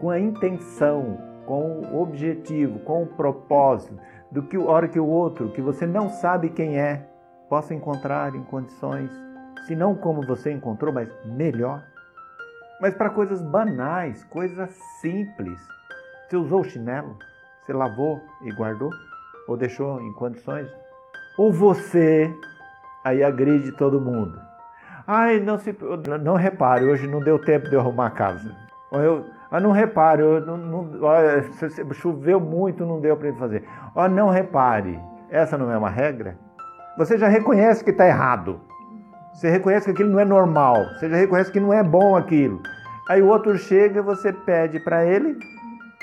com 0.00 0.10
a 0.10 0.18
intenção, 0.18 1.18
com 1.46 1.82
o 1.92 2.02
objetivo, 2.02 2.80
com 2.80 3.04
o 3.04 3.06
propósito, 3.06 3.96
do 4.30 4.42
que 4.42 4.56
a 4.56 4.64
hora 4.64 4.88
que 4.88 4.98
o 4.98 5.06
outro, 5.06 5.52
que 5.52 5.62
você 5.62 5.86
não 5.86 6.10
sabe 6.10 6.50
quem 6.50 6.78
é, 6.78 7.08
possa 7.48 7.72
encontrar 7.72 8.34
em 8.34 8.42
condições, 8.42 9.25
se 9.66 9.74
não 9.74 9.94
como 9.94 10.24
você 10.26 10.52
encontrou, 10.52 10.92
mas 10.92 11.08
melhor. 11.24 11.82
Mas 12.80 12.94
para 12.94 13.10
coisas 13.10 13.42
banais, 13.42 14.22
coisas 14.24 14.70
simples. 15.00 15.58
Você 16.28 16.36
usou 16.36 16.60
o 16.60 16.64
chinelo? 16.64 17.16
Você 17.64 17.72
lavou 17.72 18.20
e 18.42 18.52
guardou? 18.52 18.90
Ou 19.48 19.56
deixou 19.56 20.00
em 20.00 20.12
condições? 20.12 20.68
Ou 21.38 21.52
você 21.52 22.32
aí 23.04 23.22
agride 23.22 23.72
todo 23.72 24.00
mundo? 24.00 24.40
Ai, 25.06 25.40
não 25.40 25.58
se 25.58 25.76
não 26.20 26.34
repare, 26.34 26.84
hoje 26.84 27.06
não 27.06 27.20
deu 27.20 27.38
tempo 27.38 27.68
de 27.68 27.76
arrumar 27.76 28.06
a 28.06 28.10
casa. 28.10 28.54
Ou 28.90 29.00
eu, 29.00 29.24
ah, 29.50 29.60
não 29.60 29.70
repare, 29.70 30.20
eu, 30.20 30.44
não, 30.44 30.56
não, 30.56 31.92
choveu 31.92 32.40
muito, 32.40 32.84
não 32.84 33.00
deu 33.00 33.16
para 33.16 33.32
fazer. 33.34 33.64
Ó, 33.94 34.08
não 34.08 34.28
repare, 34.28 34.98
essa 35.30 35.56
não 35.56 35.70
é 35.70 35.78
uma 35.78 35.90
regra? 35.90 36.36
Você 36.98 37.16
já 37.16 37.28
reconhece 37.28 37.84
que 37.84 37.90
está 37.90 38.06
errado. 38.06 38.60
Você 39.36 39.50
reconhece 39.50 39.84
que 39.84 39.90
aquilo 39.90 40.08
não 40.10 40.20
é 40.20 40.24
normal. 40.24 40.86
Você 40.94 41.10
já 41.10 41.16
reconhece 41.16 41.52
que 41.52 41.60
não 41.60 41.70
é 41.70 41.82
bom 41.82 42.16
aquilo. 42.16 42.62
Aí 43.06 43.20
o 43.20 43.28
outro 43.28 43.56
chega 43.58 44.00
você 44.02 44.32
pede 44.32 44.80
para 44.80 45.04
ele 45.04 45.38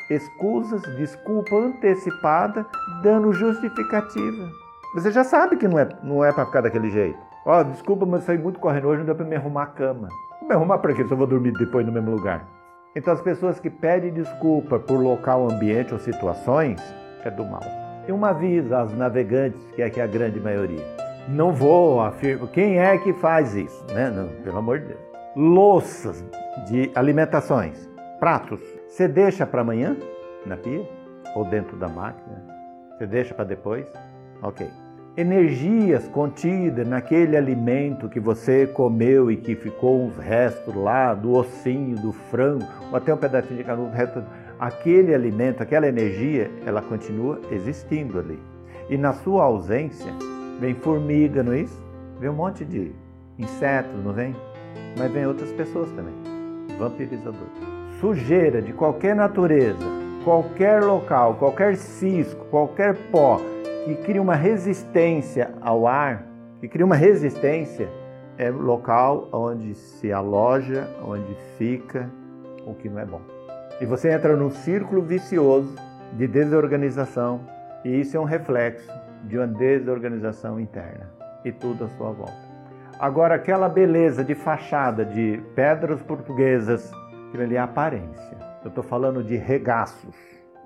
escusas, 0.10 0.84
desculpa 0.98 1.56
antecipada, 1.56 2.64
dando 3.02 3.34
justificativa. 3.34 4.50
Você 4.94 5.10
já 5.10 5.24
sabe 5.24 5.58
que 5.58 5.68
não 5.68 5.80
é, 5.80 5.90
não 6.04 6.24
é 6.24 6.32
para 6.32 6.46
ficar 6.46 6.62
daquele 6.62 6.92
jeito. 6.92 7.18
Ó, 7.44 7.60
oh, 7.60 7.64
desculpa, 7.64 8.06
mas 8.06 8.24
saí 8.24 8.38
muito 8.38 8.60
correndo 8.60 8.88
hoje, 8.88 9.00
não 9.00 9.08
deu 9.08 9.16
para 9.16 9.26
me 9.26 9.36
arrumar 9.36 9.64
a 9.64 9.68
cama. 9.68 10.10
Vou 10.40 10.48
me 10.48 10.54
arrumar 10.54 10.78
para 10.78 10.94
quê 10.94 11.02
eu 11.02 11.18
vou 11.18 11.26
dormir 11.26 11.54
depois 11.54 11.84
no 11.86 11.92
mesmo 11.92 12.12
lugar? 12.12 12.46
Então 12.96 13.12
as 13.12 13.22
pessoas 13.22 13.60
que 13.60 13.70
pedem 13.72 14.14
desculpa 14.14 14.78
por 14.78 15.00
local, 15.02 15.50
ambiente 15.50 15.92
ou 15.92 16.00
situações 16.00 16.80
é 17.26 17.32
do 17.32 17.44
mal. 17.44 17.64
E 18.08 18.12
uma 18.12 18.30
avisa 18.30 18.78
aos 18.78 18.94
navegantes, 18.94 19.66
que 19.76 19.82
é 19.82 19.90
que 19.90 20.00
é 20.00 20.04
a 20.04 20.08
grande 20.08 20.40
maioria. 20.40 21.03
Não 21.28 21.54
vou 21.54 22.02
afirmar. 22.02 22.50
Quem 22.50 22.80
é 22.80 22.98
que 22.98 23.14
faz 23.14 23.56
isso? 23.56 23.86
Né? 23.94 24.10
Não, 24.10 24.28
pelo 24.44 24.58
amor 24.58 24.80
de 24.80 24.88
Deus. 24.88 25.00
Louças 25.36 26.24
de 26.68 26.92
alimentações, 26.94 27.90
pratos. 28.20 28.60
Você 28.88 29.08
deixa 29.08 29.46
para 29.46 29.62
amanhã 29.62 29.96
na 30.46 30.58
pia 30.58 30.88
ou 31.36 31.46
dentro 31.46 31.78
da 31.78 31.88
máquina? 31.88 32.44
Você 32.98 33.08
deixa 33.08 33.34
para 33.34 33.46
depois? 33.46 33.92
Ok. 34.42 34.68
Energias 35.16 36.08
contidas 36.10 36.88
naquele 36.88 37.38
alimento 37.38 38.10
que 38.10 38.20
você 38.20 38.68
comeu 38.68 39.32
e 39.32 39.38
que 39.38 39.56
ficou 39.56 40.04
uns 40.04 40.18
restos 40.18 40.74
lá 40.76 41.14
do 41.14 41.34
ossinho, 41.34 41.96
do 41.98 42.12
frango, 42.12 42.66
ou 42.90 42.98
até 42.98 43.14
um 43.14 43.18
pedacinho 43.18 43.58
de 43.58 43.64
carne, 43.64 43.90
resto, 43.96 44.24
aquele 44.60 45.14
alimento, 45.14 45.62
aquela 45.62 45.88
energia, 45.88 46.50
ela 46.66 46.82
continua 46.82 47.40
existindo 47.52 48.20
ali. 48.20 48.40
E 48.90 48.98
na 48.98 49.14
sua 49.14 49.44
ausência, 49.44 50.12
vem 50.60 50.74
formiga, 50.74 51.44
não 51.44 51.54
é 51.54 51.62
isso? 51.62 51.82
Vem 52.20 52.30
um 52.30 52.34
monte 52.34 52.64
de 52.64 52.92
insetos, 53.38 54.04
não 54.04 54.14
vem? 54.14 54.36
Mas 54.98 55.12
vem 55.12 55.26
outras 55.26 55.52
pessoas 55.52 55.90
também. 55.92 56.14
Vampirizador. 56.78 57.48
Sujeira 58.00 58.62
de 58.62 58.74
qualquer 58.74 59.16
natureza, 59.16 59.86
qualquer 60.24 60.84
local, 60.84 61.36
qualquer 61.36 61.76
cisco, 61.76 62.46
qualquer 62.46 62.96
pó 63.12 63.40
que 63.86 63.96
cria 63.96 64.22
uma 64.22 64.36
resistência 64.36 65.52
ao 65.62 65.86
ar, 65.86 66.26
que 66.60 66.68
cria 66.68 66.86
uma 66.86 66.96
resistência, 66.96 67.90
é 68.38 68.50
local 68.50 69.28
onde 69.32 69.76
se 69.76 70.12
aloja, 70.12 70.88
onde 71.06 71.36
fica 71.58 72.10
o 72.66 72.74
que 72.74 72.90
não 72.90 73.00
é 73.00 73.06
bom. 73.06 73.22
E 73.82 73.86
você 73.86 74.12
entra 74.12 74.36
num 74.36 74.50
círculo 74.50 75.02
vicioso 75.02 75.76
de 76.14 76.28
desorganização, 76.28 77.42
e 77.84 78.00
isso 78.00 78.16
é 78.16 78.20
um 78.20 78.24
reflexo 78.24 78.90
de 79.24 79.38
uma 79.38 79.48
desorganização 79.48 80.60
interna 80.60 81.10
e 81.44 81.52
tudo 81.52 81.86
à 81.86 81.90
sua 81.90 82.12
volta. 82.12 82.54
Agora, 83.00 83.36
aquela 83.36 83.68
beleza 83.68 84.24
de 84.24 84.36
fachada 84.36 85.04
de 85.04 85.44
pedras 85.56 86.02
portuguesas, 86.04 86.92
aquilo 87.28 87.44
ali 87.44 87.56
é 87.56 87.60
aparência. 87.60 88.38
Eu 88.64 88.70
estou 88.70 88.84
falando 88.84 89.24
de 89.24 89.36
regaços 89.36 90.16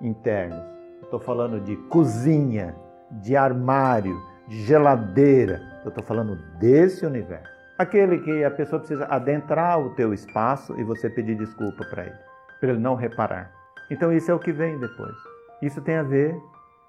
internos, 0.02 0.64
estou 1.02 1.20
falando 1.20 1.60
de 1.60 1.76
cozinha, 1.90 2.76
de 3.10 3.36
armário, 3.36 4.16
de 4.48 4.62
geladeira. 4.64 5.60
Eu 5.84 5.90
estou 5.90 6.04
falando 6.04 6.36
desse 6.60 7.06
universo. 7.06 7.58
Aquele 7.78 8.20
que 8.20 8.44
a 8.44 8.52
pessoa 8.52 8.80
precisa 8.80 9.06
adentrar 9.06 9.80
o 9.80 9.96
teu 9.96 10.14
espaço 10.14 10.80
e 10.80 10.84
você 10.84 11.10
pedir 11.10 11.36
desculpa 11.36 11.86
para 11.86 12.04
ele, 12.04 12.16
para 12.60 12.70
ele 12.70 12.80
não 12.80 12.96
reparar. 12.96 13.52
Então 13.90 14.12
isso 14.12 14.30
é 14.30 14.34
o 14.34 14.40
que 14.40 14.52
vem 14.52 14.78
depois. 14.80 15.16
Isso 15.62 15.82
tem 15.82 15.96
a 15.96 16.04
ver 16.04 16.36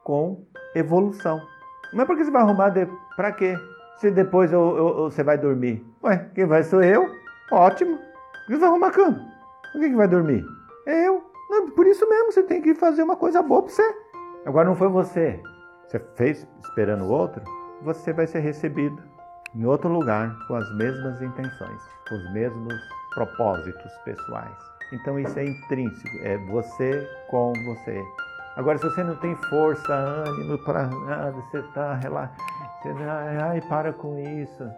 com 0.03 0.45
evolução. 0.75 1.41
Mas 1.93 2.07
por 2.07 2.17
que 2.17 2.25
você 2.25 2.31
vai 2.31 2.43
arrumar 2.43 2.71
de... 2.71 2.87
para 3.17 3.33
quê? 3.33 3.57
Se 3.97 4.11
depois 4.11 4.53
eu, 4.53 4.77
eu, 4.77 4.95
você 5.11 5.23
vai 5.23 5.37
dormir. 5.37 5.85
Ué, 6.03 6.31
quem 6.35 6.47
vai 6.47 6.63
sou 6.63 6.83
eu? 6.83 7.09
Ótimo. 7.51 7.99
Você 8.47 8.57
vai 8.57 8.69
arrumar 8.69 8.89
a 8.89 8.93
cama. 8.93 9.27
Por 9.73 9.81
que, 9.81 9.95
vai 9.95 10.09
dormir? 10.09 10.45
É 10.87 11.09
eu. 11.09 11.23
Não, 11.51 11.71
por 11.71 11.87
isso 11.87 12.09
mesmo, 12.09 12.33
você 12.33 12.43
tem 12.43 12.63
que 12.63 12.75
fazer 12.75 13.03
uma 13.03 13.17
coisa 13.17 13.43
boa 13.43 13.63
para 13.63 13.73
você. 13.73 13.95
Agora 14.47 14.69
não 14.69 14.77
foi 14.77 14.89
você. 14.89 15.43
Você 15.87 15.99
fez 16.17 16.47
esperando 16.63 17.05
o 17.05 17.11
outro, 17.11 17.43
você 17.83 18.13
vai 18.13 18.27
ser 18.27 18.41
recebido 18.41 19.03
em 19.55 19.65
outro 19.65 19.89
lugar 19.89 20.37
com 20.47 20.55
as 20.55 20.77
mesmas 20.77 21.21
intenções, 21.23 21.83
com 22.09 22.15
os 22.15 22.33
mesmos 22.33 22.75
propósitos 23.15 23.93
pessoais. 24.05 24.57
Então 24.93 25.19
isso 25.19 25.39
é 25.39 25.45
intrínseco, 25.45 26.17
é 26.23 26.37
você 26.51 27.09
com 27.31 27.53
você. 27.65 28.03
Agora, 28.59 28.77
se 28.77 28.83
você 28.83 29.05
não 29.05 29.15
tem 29.15 29.37
força, 29.37 29.95
ânimo 29.95 30.59
para 30.59 30.89
nada, 30.89 31.31
você 31.31 31.61
está 31.61 31.95
relaxado, 31.95 32.43
ai, 33.41 33.61
para 33.61 33.93
com 33.93 34.19
isso. 34.19 34.69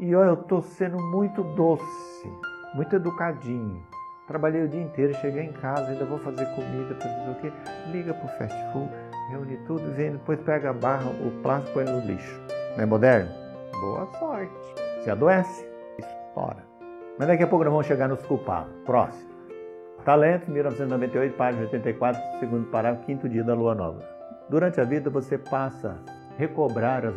E 0.00 0.12
olha, 0.12 0.30
eu 0.30 0.34
estou 0.34 0.60
sendo 0.60 0.98
muito 0.98 1.44
doce, 1.44 2.32
muito 2.74 2.96
educadinho. 2.96 3.80
Trabalhei 4.26 4.64
o 4.64 4.68
dia 4.68 4.82
inteiro, 4.82 5.14
cheguei 5.20 5.44
em 5.44 5.52
casa, 5.52 5.88
ainda 5.88 6.04
vou 6.04 6.18
fazer 6.18 6.46
comida, 6.46 6.96
fazer 6.96 7.30
o 7.30 7.34
quê? 7.36 7.52
Liga 7.92 8.12
para 8.12 8.26
o 8.26 8.38
fast 8.38 8.72
food, 8.72 8.90
reúne 9.30 9.56
tudo, 9.68 9.88
vem, 9.92 10.10
depois 10.10 10.40
pega 10.40 10.70
a 10.70 10.72
barra, 10.72 11.08
o 11.08 11.30
plástico 11.40 11.74
põe 11.74 11.84
no 11.84 12.00
lixo. 12.00 12.40
Não 12.76 12.82
é 12.82 12.86
moderno? 12.86 13.30
Boa 13.80 14.08
sorte. 14.18 14.52
Se 15.04 15.10
adoece, 15.10 15.64
estoura. 15.96 16.64
Mas 17.16 17.28
daqui 17.28 17.44
a 17.44 17.46
pouco 17.46 17.64
nós 17.64 17.72
vamos 17.72 17.86
chegar 17.86 18.08
nos 18.08 18.20
culpados. 18.26 18.72
Próximo. 18.84 19.37
Talento, 20.08 20.50
1998, 20.50 21.36
página 21.36 21.64
84, 21.64 22.40
segundo 22.40 22.64
parágrafo, 22.70 23.04
quinto 23.04 23.28
dia 23.28 23.44
da 23.44 23.52
lua 23.52 23.74
nova. 23.74 23.98
Durante 24.48 24.80
a 24.80 24.84
vida 24.84 25.10
você 25.10 25.36
passa 25.36 25.98
a 26.08 26.38
recobrar 26.38 27.04
as 27.04 27.14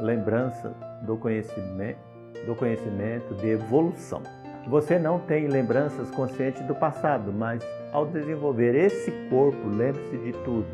lembranças 0.00 0.72
do 1.02 1.16
conhecimento, 1.16 2.00
do 2.44 2.56
conhecimento 2.56 3.32
de 3.36 3.50
evolução. 3.50 4.24
Você 4.66 4.98
não 4.98 5.20
tem 5.20 5.46
lembranças 5.46 6.10
conscientes 6.10 6.62
do 6.62 6.74
passado, 6.74 7.32
mas 7.32 7.64
ao 7.92 8.04
desenvolver 8.06 8.74
esse 8.74 9.12
corpo, 9.30 9.68
lembre-se 9.68 10.18
de 10.18 10.32
tudo. 10.42 10.66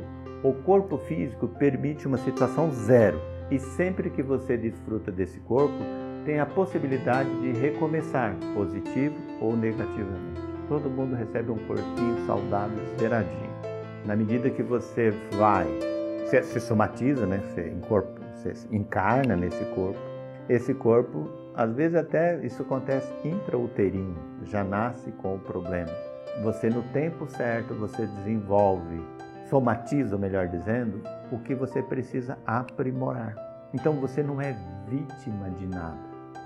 O 0.43 0.55
corpo 0.55 0.97
físico 0.97 1.49
permite 1.49 2.07
uma 2.07 2.17
situação 2.17 2.71
zero 2.73 3.21
e 3.51 3.59
sempre 3.59 4.09
que 4.09 4.23
você 4.23 4.57
desfruta 4.57 5.13
desse 5.13 5.39
corpo, 5.41 5.77
tem 6.25 6.41
a 6.41 6.47
possibilidade 6.47 7.29
de 7.43 7.53
recomeçar, 7.61 8.35
positivo 8.55 9.17
ou 9.39 9.55
negativamente 9.55 10.46
todo 10.69 10.91
mundo 10.91 11.15
recebe 11.15 11.51
um 11.51 11.59
corpinho 11.67 12.27
saudável, 12.27 12.79
zeradinho. 12.99 13.51
Na 14.05 14.15
medida 14.15 14.51
que 14.51 14.63
você 14.63 15.11
vai, 15.37 15.67
se, 16.27 16.43
se 16.43 16.61
somatiza, 16.61 17.27
né? 17.27 17.39
Você, 17.39 17.75
você 17.81 18.67
encarna 18.75 19.37
nesse 19.37 19.65
corpo, 19.67 19.99
esse 20.49 20.73
corpo, 20.75 21.29
às 21.55 21.75
vezes 21.75 21.97
até 21.97 22.45
isso 22.45 22.63
acontece 22.63 23.13
intrauterino, 23.25 24.17
já 24.45 24.63
nasce 24.63 25.11
com 25.13 25.35
o 25.35 25.39
problema. 25.39 25.91
Você 26.43 26.69
no 26.69 26.83
tempo 26.93 27.27
certo, 27.29 27.75
você 27.75 28.07
desenvolve 28.07 29.03
somatiza, 29.49 30.19
melhor 30.19 30.49
dizendo, 30.49 31.03
o 31.31 31.39
que 31.39 31.55
você 31.55 31.83
precisa 31.83 32.39
aprimorar. 32.47 33.35
Então 33.73 33.95
você 33.95 34.23
não 34.23 34.41
é 34.41 34.57
vítima 34.89 35.51
de 35.51 35.67
nada. 35.67 35.99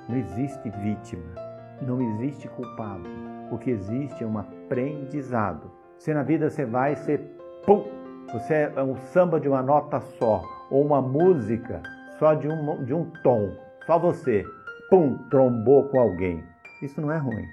Não 0.09 0.17
existe 0.17 0.71
vítima. 0.83 1.35
Não 1.83 2.01
existe 2.01 2.49
culpado. 2.49 3.09
O 3.51 3.59
que 3.59 3.71
existe 3.71 4.23
é 4.23 4.27
um 4.27 4.39
aprendizado. 4.39 5.71
Se 5.99 6.15
na 6.15 6.23
vida 6.23 6.49
você 6.49 6.65
vai 6.65 6.97
ser 6.97 7.19
pum, 7.67 7.85
você 8.33 8.73
é 8.75 8.83
um 8.83 8.97
samba 8.97 9.41
de 9.41 9.49
uma 9.49 9.63
nota 9.63 10.01
só, 10.01 10.43
ou 10.71 10.85
uma 10.87 11.03
música 11.03 11.83
só 12.19 12.35
de 12.35 12.47
um, 12.49 12.85
de 12.85 12.95
um 12.95 13.11
tom, 13.23 13.51
só 13.87 13.99
você, 13.99 14.45
pum, 14.89 15.19
trombou 15.31 15.89
com 15.89 15.99
alguém. 15.99 16.45
Isso 16.83 17.01
não 17.01 17.11
é 17.11 17.19
ruim. 17.19 17.45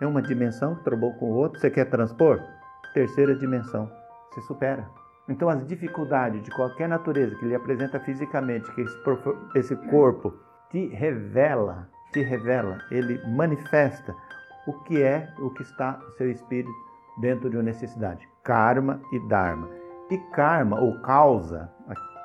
É 0.00 0.06
uma 0.06 0.20
dimensão 0.20 0.74
que 0.74 0.84
trombou 0.84 1.14
com 1.14 1.30
o 1.30 1.34
outro. 1.34 1.58
Você 1.58 1.70
quer 1.70 1.86
transpor? 1.86 2.40
Terceira 2.92 3.34
dimensão. 3.34 3.90
Você 4.30 4.42
supera. 4.42 4.86
Então, 5.28 5.48
as 5.48 5.66
dificuldades 5.66 6.42
de 6.42 6.50
qualquer 6.50 6.88
natureza 6.88 7.34
que 7.36 7.46
lhe 7.46 7.54
apresenta 7.54 7.98
fisicamente, 8.00 8.70
que 8.74 8.84
esse 9.58 9.74
corpo 9.90 10.34
te 10.70 10.86
revela, 10.88 11.88
te 12.12 12.22
revela, 12.22 12.78
ele 12.90 13.20
manifesta 13.26 14.14
o 14.66 14.72
que 14.84 15.02
é, 15.02 15.32
o 15.38 15.50
que 15.50 15.62
está 15.62 15.98
o 16.06 16.12
seu 16.12 16.30
espírito 16.30 16.74
dentro 17.18 17.48
de 17.48 17.56
uma 17.56 17.62
necessidade. 17.62 18.28
Karma 18.42 19.00
e 19.12 19.18
Dharma. 19.20 19.68
E 20.10 20.18
karma, 20.32 20.78
ou 20.78 21.00
causa, 21.00 21.70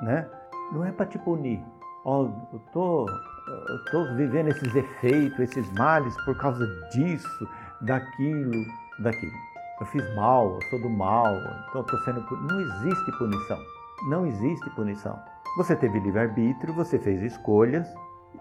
né? 0.02 0.28
não 0.72 0.86
é 0.86 0.92
para 0.92 1.06
te 1.06 1.18
punir. 1.20 1.64
Oh, 2.06 2.30
eu 2.54 2.60
tô, 2.72 3.06
eu 3.08 3.86
tô 3.92 4.16
vivendo 4.16 4.48
esses 4.50 4.76
efeitos, 4.76 5.40
esses 5.40 5.72
males 5.74 6.16
por 6.26 6.38
causa 6.38 6.66
disso, 6.92 7.50
daquilo, 7.82 8.66
daquilo. 9.00 9.34
Eu 9.80 9.86
fiz 9.88 10.16
mal, 10.16 10.54
eu 10.54 10.62
sou 10.70 10.82
do 10.82 10.90
mal, 10.90 11.34
então 11.70 11.82
estou 11.82 12.00
sendo 12.02 12.22
punido. 12.24 12.48
Não 12.48 12.62
existe 12.62 13.12
punição. 13.18 13.60
Não 14.08 14.26
existe 14.26 14.70
punição. 14.72 15.20
Você 15.58 15.76
teve 15.76 16.00
livre-arbítrio, 16.00 16.74
você 16.74 16.98
fez 16.98 17.22
escolhas 17.22 17.88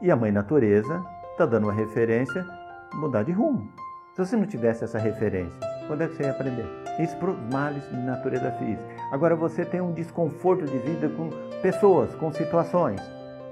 e 0.00 0.10
a 0.10 0.16
mãe 0.16 0.30
natureza 0.30 1.04
está 1.32 1.44
dando 1.44 1.64
uma 1.64 1.72
referência 1.72 2.46
mudar 2.94 3.22
de 3.22 3.32
rumo. 3.32 3.68
Se 4.14 4.24
você 4.24 4.36
não 4.36 4.44
tivesse 4.44 4.82
essa 4.82 4.98
referência, 4.98 5.52
quando 5.86 6.02
é 6.02 6.08
que 6.08 6.16
você 6.16 6.24
ia 6.24 6.32
aprender? 6.32 6.66
Isso 6.98 7.16
para 7.16 7.30
os 7.30 7.38
males 7.52 7.88
de 7.88 7.96
natureza 7.96 8.50
física. 8.52 8.82
Agora 9.12 9.36
você 9.36 9.64
tem 9.64 9.80
um 9.80 9.92
desconforto 9.92 10.64
de 10.64 10.78
vida 10.78 11.08
com 11.10 11.30
pessoas, 11.62 12.12
com 12.16 12.32
situações. 12.32 13.00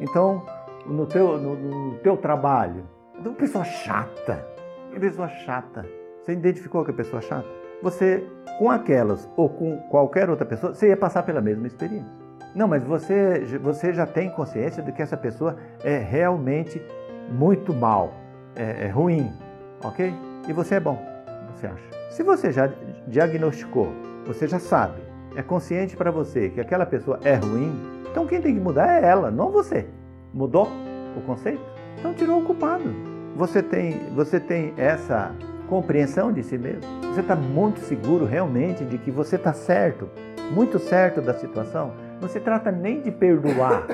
Então, 0.00 0.44
no 0.84 1.06
teu, 1.06 1.38
no, 1.38 1.54
no 1.54 1.98
teu 1.98 2.16
trabalho, 2.16 2.84
uma 3.16 3.34
pessoa 3.34 3.64
chata. 3.64 4.44
Que 4.90 4.98
pessoa 4.98 5.28
chata. 5.28 5.86
Você 6.22 6.32
identificou 6.32 6.84
que 6.84 6.90
é 6.90 6.94
pessoa 6.94 7.22
chata? 7.22 7.46
Você, 7.80 8.26
com 8.58 8.68
aquelas 8.68 9.30
ou 9.36 9.48
com 9.48 9.78
qualquer 9.88 10.28
outra 10.28 10.44
pessoa, 10.44 10.74
você 10.74 10.88
ia 10.88 10.96
passar 10.96 11.22
pela 11.22 11.40
mesma 11.40 11.68
experiência. 11.68 12.12
Não, 12.52 12.66
mas 12.66 12.82
você, 12.82 13.58
você 13.62 13.92
já 13.92 14.06
tem 14.06 14.28
consciência 14.30 14.82
de 14.82 14.90
que 14.90 15.02
essa 15.02 15.16
pessoa 15.16 15.56
é 15.84 15.98
realmente 15.98 16.82
muito 17.30 17.72
mal, 17.72 18.12
é, 18.56 18.86
é 18.86 18.88
ruim, 18.88 19.32
ok? 19.84 20.12
E 20.48 20.52
você 20.52 20.76
é 20.76 20.80
bom, 20.80 20.98
você 21.54 21.66
acha. 21.66 21.84
Se 22.10 22.22
você 22.22 22.50
já 22.50 22.72
diagnosticou, 23.06 23.92
você 24.26 24.48
já 24.48 24.58
sabe, 24.58 25.02
é 25.36 25.42
consciente 25.42 25.94
para 25.94 26.10
você 26.10 26.48
que 26.48 26.58
aquela 26.58 26.86
pessoa 26.86 27.20
é 27.22 27.34
ruim, 27.34 27.72
então 28.10 28.26
quem 28.26 28.40
tem 28.40 28.54
que 28.54 28.60
mudar 28.60 28.90
é 28.90 29.06
ela, 29.06 29.30
não 29.30 29.50
você. 29.50 29.86
Mudou 30.32 30.66
o 31.14 31.20
conceito? 31.26 31.60
Então 31.98 32.14
tirou 32.14 32.40
o 32.40 32.44
culpado. 32.46 32.90
Você 33.36 33.62
tem, 33.62 33.98
você 34.14 34.40
tem 34.40 34.72
essa 34.78 35.34
compreensão 35.68 36.32
de 36.32 36.42
si 36.42 36.56
mesmo? 36.56 36.82
Você 37.12 37.20
está 37.20 37.36
muito 37.36 37.80
seguro 37.80 38.24
realmente 38.24 38.84
de 38.84 38.96
que 38.96 39.10
você 39.10 39.36
está 39.36 39.52
certo, 39.52 40.08
muito 40.50 40.78
certo 40.78 41.20
da 41.20 41.34
situação? 41.34 41.92
Não 42.22 42.28
se 42.28 42.40
trata 42.40 42.72
nem 42.72 43.02
de 43.02 43.10
perdoar 43.10 43.86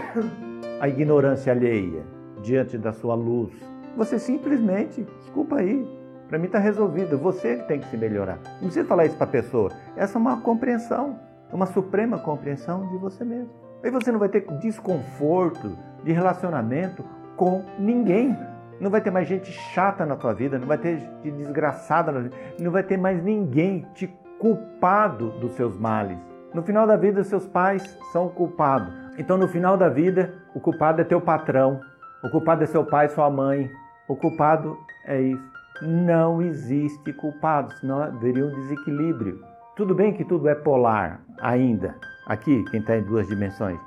a 0.81 0.88
ignorância 0.88 1.53
alheia 1.53 2.03
diante 2.40 2.79
da 2.79 2.93
sua 2.93 3.17
luz. 3.17 3.53
Você 3.97 4.19
simplesmente, 4.19 5.07
desculpa 5.21 5.57
aí, 5.57 5.85
para 6.29 6.39
mim 6.39 6.47
está 6.47 6.59
resolvido. 6.59 7.19
Você 7.19 7.57
tem 7.65 7.81
que 7.81 7.87
se 7.87 7.97
melhorar. 7.97 8.39
Não 8.55 8.69
precisa 8.69 8.87
falar 8.87 9.07
isso 9.07 9.17
para 9.17 9.27
a 9.27 9.31
pessoa. 9.31 9.71
Essa 9.97 10.19
é 10.19 10.21
uma 10.21 10.41
compreensão, 10.41 11.19
uma 11.53 11.67
suprema 11.67 12.19
compreensão 12.19 12.89
de 12.89 12.97
você 12.97 13.25
mesmo. 13.25 13.51
Aí 13.83 13.91
você 13.91 14.11
não 14.11 14.19
vai 14.19 14.29
ter 14.29 14.47
desconforto 14.61 15.77
de 16.03 16.13
relacionamento 16.13 17.05
com 17.37 17.65
ninguém. 17.79 18.37
Não 18.81 18.91
vai 18.91 19.01
ter 19.01 19.11
mais 19.11 19.29
gente 19.29 19.53
chata 19.53 20.05
na 20.05 20.17
tua 20.17 20.33
vida, 20.33 20.59
não 20.59 20.67
vai 20.67 20.79
ter 20.79 20.99
gente 20.99 21.31
desgraçada 21.31 22.11
na 22.11 22.21
vida, 22.21 22.37
não 22.59 22.73
vai 22.73 22.83
ter 22.83 22.97
mais 22.97 23.23
ninguém 23.23 23.87
te 23.95 24.07
culpado 24.39 25.31
dos 25.39 25.53
seus 25.53 25.79
males. 25.79 26.19
No 26.53 26.63
final 26.63 26.87
da 26.87 26.97
vida, 26.97 27.23
seus 27.23 27.47
pais 27.47 27.83
são 28.13 28.29
culpados. 28.29 28.93
Então, 29.17 29.37
no 29.37 29.47
final 29.47 29.77
da 29.77 29.89
vida, 29.89 30.35
o 30.55 30.61
culpado 30.61 31.01
é 31.01 31.05
teu 31.05 31.21
patrão, 31.21 31.81
o 32.23 32.31
culpado 32.31 32.65
é 32.65 32.67
seu 32.67 32.85
pai, 32.85 33.09
sua 33.09 33.31
mãe. 33.31 33.71
O 34.09 34.17
culpado 34.17 34.77
é 35.07 35.21
isso. 35.21 35.54
Não 35.83 36.41
existe 36.41 37.13
culpado, 37.13 37.73
senão 37.75 38.01
haveria 38.01 38.47
um 38.47 38.55
desequilíbrio. 38.55 39.41
Tudo 39.77 39.95
bem 39.95 40.13
que 40.13 40.25
tudo 40.25 40.49
é 40.49 40.55
polar 40.55 41.21
ainda, 41.41 41.97
aqui, 42.27 42.65
quem 42.71 42.81
está 42.81 42.97
em 42.97 43.03
duas 43.03 43.27
dimensões, 43.27 43.79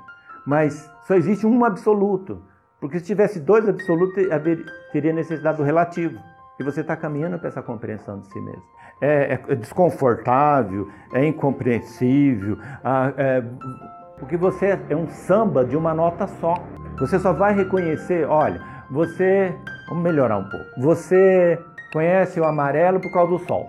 mas 0.46 0.90
só 1.06 1.14
existe 1.14 1.46
um 1.46 1.64
absoluto. 1.64 2.42
Porque 2.80 2.98
se 3.00 3.06
tivesse 3.06 3.40
dois 3.40 3.68
absolutos, 3.68 4.22
teria 4.92 5.12
necessidade 5.12 5.56
do 5.56 5.64
relativo. 5.64 6.18
E 6.60 6.62
você 6.62 6.80
está 6.80 6.96
caminhando 6.96 7.38
para 7.38 7.48
essa 7.48 7.62
compreensão 7.62 8.20
de 8.20 8.26
si 8.28 8.40
mesmo. 8.40 8.62
É, 9.00 9.34
é, 9.34 9.52
é 9.52 9.54
desconfortável, 9.54 10.88
é 11.12 11.24
incompreensível, 11.24 12.58
é, 13.16 13.42
porque 14.18 14.36
você 14.36 14.78
é 14.88 14.96
um 14.96 15.08
samba 15.08 15.64
de 15.64 15.76
uma 15.76 15.94
nota 15.94 16.26
só. 16.26 16.54
Você 16.98 17.18
só 17.18 17.32
vai 17.32 17.54
reconhecer, 17.54 18.26
olha, 18.26 18.60
você. 18.90 19.54
Vamos 19.88 20.02
melhorar 20.02 20.38
um 20.38 20.48
pouco. 20.48 20.66
Você 20.80 21.58
conhece 21.92 22.40
o 22.40 22.44
amarelo 22.44 23.00
por 23.00 23.12
causa 23.12 23.32
do 23.32 23.38
sol, 23.38 23.66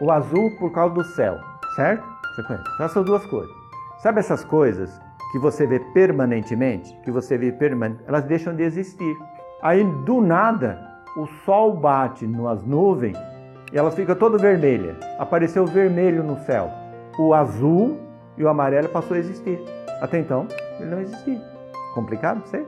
o 0.00 0.10
azul 0.10 0.50
por 0.58 0.72
causa 0.72 0.94
do 0.94 1.04
céu, 1.04 1.38
certo? 1.76 2.04
Você 2.34 2.42
conhece. 2.44 2.82
Essas 2.82 3.04
duas 3.04 3.24
cores. 3.26 3.50
Sabe 3.98 4.20
essas 4.20 4.44
coisas 4.44 5.00
que 5.30 5.38
você 5.38 5.66
vê 5.66 5.78
permanentemente, 5.78 6.94
que 7.04 7.10
você 7.10 7.38
vê 7.38 7.52
permanentemente, 7.52 8.08
elas 8.08 8.24
deixam 8.24 8.54
de 8.54 8.62
existir. 8.62 9.16
Aí 9.62 9.84
do 10.04 10.20
nada, 10.20 10.78
o 11.16 11.26
sol 11.44 11.76
bate 11.76 12.26
nas 12.26 12.62
nuvens 12.64 13.16
e 13.72 13.78
elas 13.78 13.94
ficam 13.94 14.14
toda 14.14 14.36
vermelha. 14.36 14.96
Apareceu 15.18 15.64
vermelho 15.66 16.22
no 16.22 16.38
céu. 16.40 16.70
O 17.18 17.32
azul 17.32 17.98
e 18.36 18.44
o 18.44 18.48
amarelo 18.48 18.88
passou 18.88 19.16
a 19.16 19.20
existir. 19.20 19.60
Até 20.00 20.18
então, 20.18 20.46
ele 20.80 20.90
não 20.90 21.00
existia. 21.00 21.40
Complicado, 21.94 22.42
sei? 22.46 22.66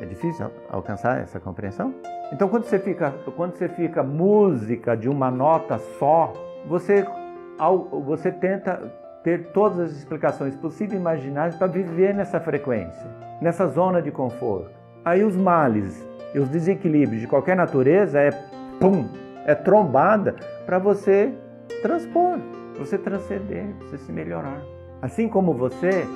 É 0.00 0.06
difícil 0.06 0.50
alcançar 0.70 1.20
essa 1.20 1.40
compreensão? 1.40 1.94
Então, 2.32 2.48
quando 2.48 2.64
você 2.64 2.78
fica, 2.78 3.12
quando 3.36 3.56
você 3.56 3.68
fica 3.68 4.02
música 4.02 4.96
de 4.96 5.08
uma 5.08 5.30
nota 5.30 5.78
só, 5.98 6.32
você, 6.66 7.06
você 8.04 8.32
tenta 8.32 8.80
ter 9.22 9.52
todas 9.52 9.80
as 9.80 9.92
explicações 9.92 10.54
possíveis 10.56 10.92
e 10.92 10.96
imagináveis 10.96 11.56
para 11.56 11.66
viver 11.66 12.14
nessa 12.14 12.40
frequência, 12.40 13.06
nessa 13.40 13.66
zona 13.68 14.02
de 14.02 14.10
conforto. 14.10 14.70
Aí 15.04 15.22
os 15.24 15.36
males 15.36 16.06
e 16.34 16.38
os 16.38 16.48
desequilíbrios 16.48 17.20
de 17.20 17.26
qualquer 17.26 17.56
natureza 17.56 18.20
é 18.20 18.30
pum, 18.80 19.06
é 19.46 19.54
trombada 19.54 20.34
para 20.66 20.78
você 20.78 21.32
transpor, 21.82 22.38
você 22.78 22.98
transcender, 22.98 23.66
você 23.80 23.98
se 23.98 24.12
melhorar. 24.12 24.60
Assim 25.00 25.28
como 25.28 25.54
você, 25.54 26.06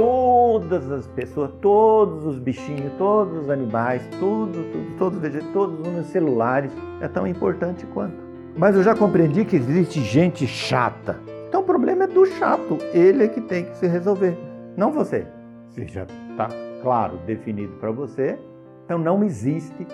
todas 0.00 0.90
as 0.90 1.06
pessoas, 1.08 1.50
todos 1.60 2.24
os 2.24 2.38
bichinhos, 2.38 2.92
todos 2.98 3.42
os 3.42 3.50
animais, 3.50 4.02
tudo, 4.18 4.52
tudo 4.72 4.98
todos 4.98 5.18
os 5.18 5.52
todos 5.52 5.86
os 5.86 6.06
celulares 6.06 6.72
é 7.00 7.08
tão 7.08 7.26
importante 7.26 7.86
quanto. 7.86 8.16
Mas 8.56 8.76
eu 8.76 8.82
já 8.82 8.94
compreendi 8.94 9.44
que 9.44 9.56
existe 9.56 10.00
gente 10.00 10.46
chata 10.46 11.16
então 11.48 11.62
o 11.62 11.64
problema 11.64 12.04
é 12.04 12.06
do 12.06 12.26
chato, 12.26 12.76
ele 12.92 13.24
é 13.24 13.28
que 13.28 13.40
tem 13.40 13.64
que 13.64 13.76
se 13.78 13.86
resolver, 13.86 14.36
não 14.76 14.92
você. 14.92 15.26
Se 15.70 15.86
já 15.86 16.02
está 16.02 16.48
claro, 16.82 17.16
definido 17.26 17.72
para 17.76 17.90
você, 17.90 18.38
então 18.84 18.98
não 18.98 19.24
existe 19.24 19.86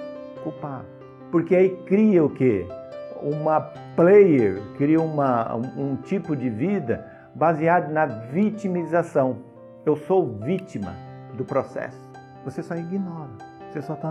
culpado. 0.43 0.87
Porque 1.31 1.55
aí 1.55 1.71
cria 1.87 2.25
o 2.25 2.31
quê? 2.31 2.67
Uma 3.23 3.61
player, 3.95 4.61
cria 4.77 5.01
uma, 5.01 5.55
um, 5.55 5.93
um 5.93 5.97
tipo 5.97 6.35
de 6.35 6.51
vida 6.51 7.07
baseado 7.35 7.93
na 7.93 8.05
vitimização. 8.07 9.39
Eu 9.87 9.97
sou 9.97 10.39
vítima 10.39 10.95
do 11.35 11.45
processo. 11.45 12.01
Você 12.43 12.63
só 12.63 12.75
ignora, 12.75 13.33
você 13.71 13.83
só 13.83 13.93
está 13.93 14.11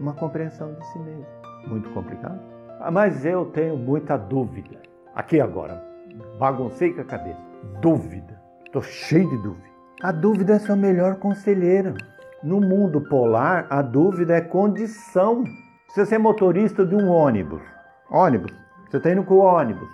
numa 0.00 0.12
compreensão 0.12 0.74
de 0.74 0.84
si 0.88 0.98
mesmo. 0.98 1.26
Muito 1.68 1.88
complicado. 1.90 2.40
Ah, 2.80 2.90
mas 2.90 3.24
eu 3.24 3.46
tenho 3.46 3.76
muita 3.76 4.16
dúvida. 4.16 4.82
Aqui 5.14 5.40
agora, 5.40 5.80
baguncei 6.36 6.92
com 6.92 7.02
a 7.02 7.04
cabeça. 7.04 7.38
Dúvida. 7.80 8.42
Estou 8.66 8.82
cheio 8.82 9.28
de 9.30 9.36
dúvida. 9.36 9.68
A 10.02 10.10
dúvida 10.10 10.54
é 10.54 10.58
sua 10.58 10.74
melhor 10.74 11.14
conselheira. 11.16 11.94
No 12.42 12.60
mundo 12.60 13.00
polar, 13.02 13.68
a 13.70 13.80
dúvida 13.82 14.34
é 14.34 14.40
condição. 14.40 15.44
Se 15.90 16.04
você 16.04 16.16
é 16.16 16.18
motorista 16.18 16.84
de 16.84 16.96
um 16.96 17.08
ônibus, 17.08 17.62
ônibus, 18.10 18.52
você 18.90 18.96
está 18.96 19.12
indo 19.12 19.22
com 19.22 19.34
o 19.34 19.44
ônibus, 19.44 19.88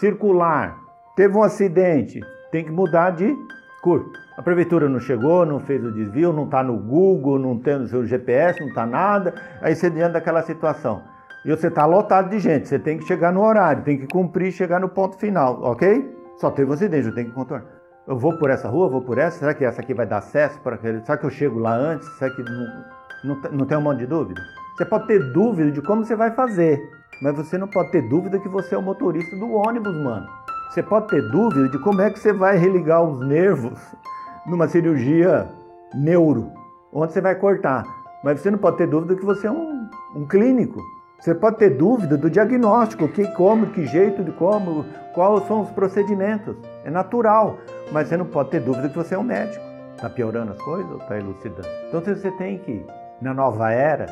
circular, 0.00 0.76
teve 1.14 1.36
um 1.36 1.44
acidente, 1.44 2.20
tem 2.50 2.64
que 2.64 2.72
mudar 2.72 3.10
de 3.10 3.36
escuro. 3.76 4.23
A 4.36 4.42
prefeitura 4.42 4.88
não 4.88 4.98
chegou, 4.98 5.46
não 5.46 5.60
fez 5.60 5.84
o 5.84 5.92
desvio, 5.92 6.32
não 6.32 6.44
está 6.44 6.62
no 6.62 6.76
Google, 6.76 7.38
não 7.38 7.56
tem 7.58 7.78
no 7.78 7.86
seu 7.86 8.04
GPS, 8.04 8.60
não 8.60 8.68
está 8.68 8.84
nada. 8.84 9.34
Aí 9.62 9.74
você 9.74 9.88
diante 9.88 10.12
daquela 10.12 10.42
situação. 10.42 11.02
E 11.44 11.50
você 11.50 11.68
está 11.68 11.84
lotado 11.84 12.30
de 12.30 12.38
gente, 12.38 12.66
você 12.66 12.78
tem 12.78 12.98
que 12.98 13.04
chegar 13.04 13.32
no 13.32 13.42
horário, 13.42 13.84
tem 13.84 13.98
que 13.98 14.06
cumprir, 14.06 14.50
chegar 14.50 14.80
no 14.80 14.88
ponto 14.88 15.16
final, 15.18 15.62
ok? 15.62 16.16
Só 16.38 16.50
teve 16.50 16.70
um 16.70 16.74
acidente, 16.74 17.06
eu 17.06 17.14
tenho 17.14 17.28
que 17.28 17.34
contornar. 17.34 17.66
Eu 18.08 18.18
vou 18.18 18.36
por 18.38 18.50
essa 18.50 18.66
rua, 18.66 18.88
vou 18.88 19.02
por 19.02 19.18
essa, 19.18 19.38
será 19.38 19.54
que 19.54 19.64
essa 19.64 19.82
aqui 19.82 19.92
vai 19.92 20.06
dar 20.06 20.18
acesso 20.18 20.58
para 20.60 20.74
aquele? 20.76 21.00
Será 21.04 21.18
que 21.18 21.24
eu 21.24 21.30
chego 21.30 21.58
lá 21.58 21.74
antes? 21.74 22.08
Será 22.18 22.34
que 22.34 22.42
não, 22.42 22.84
não, 23.24 23.40
não 23.52 23.66
tem 23.66 23.76
um 23.76 23.82
monte 23.82 23.98
de 23.98 24.06
dúvida? 24.06 24.40
Você 24.76 24.84
pode 24.86 25.06
ter 25.06 25.18
dúvida 25.32 25.70
de 25.70 25.82
como 25.82 26.04
você 26.04 26.16
vai 26.16 26.30
fazer, 26.30 26.80
mas 27.22 27.36
você 27.36 27.58
não 27.58 27.68
pode 27.68 27.90
ter 27.92 28.02
dúvida 28.08 28.38
que 28.38 28.48
você 28.48 28.74
é 28.74 28.78
o 28.78 28.82
motorista 28.82 29.36
do 29.36 29.52
ônibus, 29.52 29.94
mano. 30.02 30.26
Você 30.70 30.82
pode 30.82 31.08
ter 31.08 31.22
dúvida 31.30 31.68
de 31.68 31.78
como 31.78 32.00
é 32.00 32.10
que 32.10 32.18
você 32.18 32.32
vai 32.32 32.56
religar 32.56 33.02
os 33.02 33.20
nervos 33.20 33.78
numa 34.46 34.68
cirurgia 34.68 35.48
neuro, 35.94 36.50
onde 36.92 37.12
você 37.12 37.20
vai 37.20 37.34
cortar. 37.34 37.84
Mas 38.22 38.40
você 38.40 38.50
não 38.50 38.58
pode 38.58 38.78
ter 38.78 38.86
dúvida 38.86 39.14
que 39.14 39.24
você 39.24 39.46
é 39.46 39.50
um, 39.50 39.88
um 40.14 40.26
clínico. 40.26 40.80
Você 41.20 41.34
pode 41.34 41.56
ter 41.56 41.70
dúvida 41.70 42.16
do 42.16 42.28
diagnóstico, 42.28 43.08
que 43.08 43.26
como, 43.28 43.68
que 43.68 43.86
jeito 43.86 44.22
de 44.22 44.32
como, 44.32 44.84
quais 45.14 45.46
são 45.46 45.62
os 45.62 45.70
procedimentos. 45.70 46.56
É 46.84 46.90
natural, 46.90 47.58
mas 47.92 48.08
você 48.08 48.16
não 48.16 48.26
pode 48.26 48.50
ter 48.50 48.60
dúvida 48.60 48.88
que 48.88 48.96
você 48.96 49.14
é 49.14 49.18
um 49.18 49.22
médico. 49.22 49.64
Está 49.94 50.10
piorando 50.10 50.52
as 50.52 50.58
coisas 50.58 50.90
ou 50.90 50.98
está 50.98 51.16
elucidando? 51.16 51.68
Então 51.88 52.00
você 52.00 52.30
tem 52.32 52.58
que, 52.58 52.84
na 53.22 53.32
nova 53.32 53.70
era, 53.70 54.06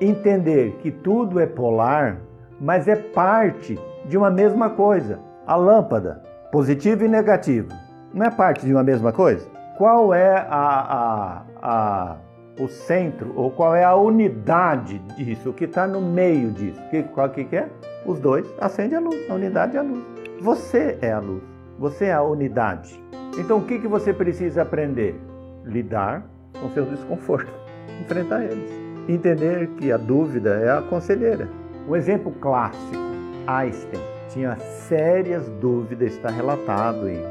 entender 0.00 0.76
que 0.80 0.90
tudo 0.90 1.40
é 1.40 1.46
polar, 1.46 2.18
mas 2.60 2.86
é 2.86 2.96
parte 2.96 3.78
de 4.04 4.16
uma 4.16 4.30
mesma 4.30 4.70
coisa. 4.70 5.18
A 5.46 5.56
lâmpada, 5.56 6.22
positivo 6.52 7.04
e 7.04 7.08
negativo, 7.08 7.68
não 8.12 8.26
é 8.26 8.30
parte 8.30 8.64
de 8.64 8.72
uma 8.72 8.82
mesma 8.82 9.12
coisa? 9.12 9.48
Qual 9.76 10.14
é 10.14 10.36
a, 10.36 10.46
a, 10.50 11.42
a 11.62 12.16
o 12.60 12.68
centro, 12.68 13.32
ou 13.34 13.50
qual 13.50 13.74
é 13.74 13.82
a 13.82 13.94
unidade 13.94 14.98
disso, 15.16 15.50
o 15.50 15.52
que 15.52 15.64
está 15.64 15.86
no 15.86 16.00
meio 16.00 16.50
disso. 16.50 16.80
Que, 16.90 17.02
qual 17.02 17.28
que, 17.30 17.44
que 17.44 17.56
é? 17.56 17.68
Os 18.04 18.20
dois 18.20 18.46
acende 18.60 18.94
a 18.94 19.00
luz, 19.00 19.30
a 19.30 19.34
unidade 19.34 19.76
é 19.76 19.80
a 19.80 19.82
luz. 19.82 20.04
Você 20.40 20.98
é 21.00 21.12
a 21.12 21.18
luz, 21.18 21.42
você 21.78 22.06
é 22.06 22.12
a 22.12 22.22
unidade. 22.22 23.02
Então 23.38 23.58
o 23.58 23.64
que, 23.64 23.78
que 23.78 23.88
você 23.88 24.12
precisa 24.12 24.62
aprender? 24.62 25.18
Lidar 25.64 26.24
com 26.60 26.68
seus 26.70 26.88
desconfortos, 26.88 27.54
enfrentar 28.02 28.44
eles. 28.44 28.70
Entender 29.08 29.68
que 29.78 29.90
a 29.90 29.96
dúvida 29.96 30.50
é 30.50 30.70
a 30.70 30.82
conselheira. 30.82 31.48
Um 31.88 31.96
exemplo 31.96 32.32
clássico, 32.32 33.02
Einstein 33.46 34.12
tinha 34.32 34.56
sérias 34.56 35.48
dúvidas, 35.60 36.14
está 36.14 36.30
relatado 36.30 37.04
aí, 37.04 37.22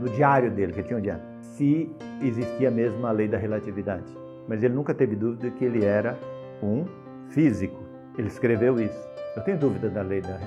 no 0.00 0.08
diário 0.08 0.50
dele, 0.50 0.72
que 0.72 0.82
tinha 0.82 0.98
um 0.98 1.00
diário, 1.00 1.22
se 1.56 1.90
existia 2.22 2.70
mesmo 2.70 3.06
a 3.06 3.12
lei 3.12 3.28
da 3.28 3.38
relatividade 3.38 4.26
mas 4.48 4.62
ele 4.62 4.74
nunca 4.74 4.94
teve 4.94 5.16
dúvida 5.16 5.50
que 5.50 5.64
ele 5.64 5.84
era 5.84 6.16
um 6.62 6.84
físico. 7.28 7.82
Ele 8.16 8.28
escreveu 8.28 8.80
isso. 8.80 9.08
Eu 9.34 9.42
tenho 9.42 9.58
dúvida 9.58 9.90
da 9.90 10.02
lei 10.02 10.20
da, 10.20 10.38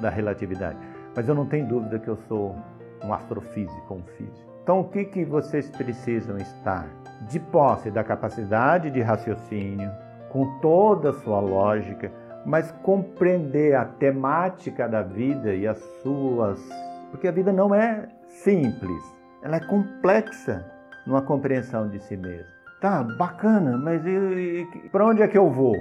da 0.00 0.10
relatividade, 0.10 0.78
mas 1.14 1.28
eu 1.28 1.34
não 1.34 1.46
tenho 1.46 1.66
dúvida 1.68 1.98
que 1.98 2.08
eu 2.08 2.16
sou 2.28 2.56
um 3.04 3.12
astrofísico, 3.12 3.94
um 3.94 4.02
físico. 4.16 4.52
Então, 4.62 4.80
o 4.80 4.84
que, 4.84 5.04
que 5.04 5.24
vocês 5.24 5.68
precisam 5.70 6.36
estar? 6.36 6.88
De 7.28 7.38
posse 7.38 7.90
da 7.90 8.02
capacidade 8.02 8.90
de 8.90 9.00
raciocínio, 9.00 9.90
com 10.30 10.58
toda 10.60 11.10
a 11.10 11.12
sua 11.12 11.40
lógica, 11.40 12.10
mas 12.44 12.72
compreender 12.82 13.74
a 13.76 13.84
temática 13.84 14.88
da 14.88 15.02
vida 15.02 15.54
e 15.54 15.66
as 15.66 15.78
suas. 16.02 16.60
Porque 17.10 17.28
a 17.28 17.32
vida 17.32 17.52
não 17.52 17.74
é 17.74 18.08
simples, 18.26 19.21
ela 19.42 19.56
é 19.56 19.60
complexa 19.60 20.64
numa 21.06 21.22
compreensão 21.22 21.88
de 21.88 21.98
si 22.00 22.16
mesma. 22.16 22.46
Tá, 22.80 23.02
bacana, 23.02 23.76
mas 23.76 24.02
para 24.90 25.06
onde 25.06 25.22
é 25.22 25.28
que 25.28 25.38
eu 25.38 25.50
vou? 25.50 25.76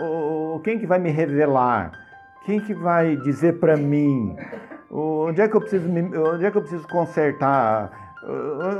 O, 0.00 0.60
quem 0.60 0.78
que 0.78 0.86
vai 0.86 0.98
me 0.98 1.10
revelar? 1.10 1.92
Quem 2.44 2.60
que 2.60 2.74
vai 2.74 3.16
dizer 3.16 3.58
para 3.58 3.76
mim? 3.76 4.36
Onde 4.90 5.40
é 5.40 5.48
que 5.48 5.56
eu 5.56 5.60
preciso 5.60 5.88
me, 5.88 6.02
onde 6.18 6.44
é 6.44 6.50
que 6.50 6.58
eu 6.58 6.62
preciso 6.62 6.86
consertar? 6.88 8.16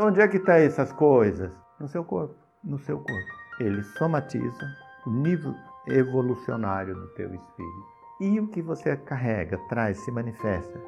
Onde 0.02 0.20
é 0.20 0.28
que 0.28 0.36
está 0.36 0.58
essas 0.58 0.92
coisas? 0.92 1.50
No 1.78 1.88
seu 1.88 2.04
corpo, 2.04 2.34
no 2.62 2.78
seu 2.78 2.98
corpo. 2.98 3.30
Ele 3.58 3.82
somatiza 3.82 4.66
o 5.06 5.10
nível 5.10 5.54
evolucionário 5.88 6.94
do 6.94 7.06
teu 7.14 7.32
espírito. 7.32 7.90
E 8.20 8.38
o 8.38 8.48
que 8.48 8.60
você 8.60 8.96
carrega, 8.96 9.58
traz, 9.68 9.98
se 9.98 10.10
manifesta, 10.10 10.78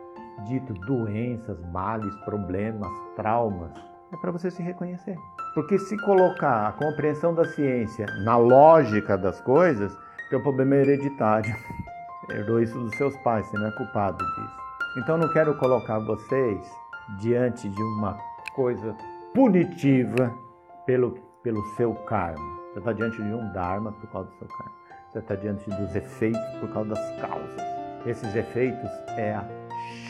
dito 0.47 0.73
doenças, 0.75 1.59
males, 1.73 2.15
problemas, 2.25 2.91
traumas, 3.17 3.73
é 4.13 4.17
para 4.17 4.31
você 4.31 4.51
se 4.51 4.63
reconhecer. 4.63 5.17
Porque 5.55 5.79
se 5.79 5.97
colocar 5.99 6.69
a 6.69 6.73
compreensão 6.73 7.35
da 7.35 7.45
ciência 7.45 8.07
na 8.25 8.37
lógica 8.37 9.17
das 9.17 9.41
coisas, 9.41 9.97
teu 10.31 10.43
problema 10.43 10.77
é 10.77 10.81
hereditário. 10.81 11.55
Herdou 12.31 12.61
isso 12.61 12.79
dos 12.79 12.95
seus 12.97 13.17
pais, 13.19 13.47
você 13.47 13.59
não 13.59 13.67
é 13.67 13.73
culpado 13.73 14.19
disso. 14.19 14.57
Então 14.99 15.17
não 15.17 15.33
quero 15.33 15.57
colocar 15.57 15.99
vocês 16.01 16.71
diante 17.19 17.69
de 17.69 17.83
uma 17.83 18.17
coisa 18.55 18.95
punitiva 19.35 20.33
pelo, 20.87 21.19
pelo 21.43 21.63
seu 21.77 21.95
karma. 21.95 22.61
Você 22.73 22.79
está 22.79 22.93
diante 22.93 23.17
de 23.17 23.33
um 23.35 23.53
dharma 23.53 23.93
por 23.93 24.11
causa 24.11 24.31
do 24.31 24.37
seu 24.37 24.49
karma. 24.49 24.73
Você 25.11 25.19
está 25.19 25.35
diante 25.35 25.69
dos 25.69 25.95
efeitos 25.95 26.41
por 26.61 26.73
causa 26.73 26.91
das 26.91 27.21
causas. 27.21 27.63
Esses 28.07 28.35
efeitos 28.35 28.91
é 29.17 29.35
a 29.35 29.45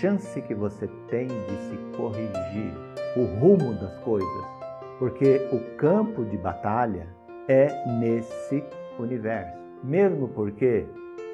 chance 0.01 0.41
que 0.43 0.55
você 0.55 0.89
tem 1.09 1.27
de 1.27 1.57
se 1.69 1.77
corrigir 1.97 2.73
o 3.17 3.25
rumo 3.41 3.75
das 3.75 3.97
coisas 3.99 4.63
porque 5.03 5.49
o 5.51 5.59
campo 5.77 6.25
de 6.25 6.37
batalha 6.37 7.09
é 7.49 7.69
nesse 7.99 8.63
universo. 9.01 9.59
Mesmo 9.83 10.29
porque 10.29 10.87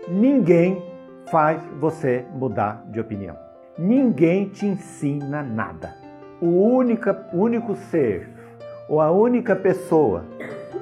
ninguém 0.08 0.82
faz 1.30 1.62
você 1.78 2.24
mudar 2.32 2.82
de 2.88 2.98
opinião. 2.98 3.36
Ninguém 3.78 4.48
te 4.48 4.64
ensina 4.64 5.42
nada. 5.42 5.94
O 6.40 6.46
único, 6.46 7.14
único 7.30 7.76
ser 7.76 8.26
ou 8.88 9.02
a 9.02 9.10
única 9.10 9.54
pessoa 9.54 10.24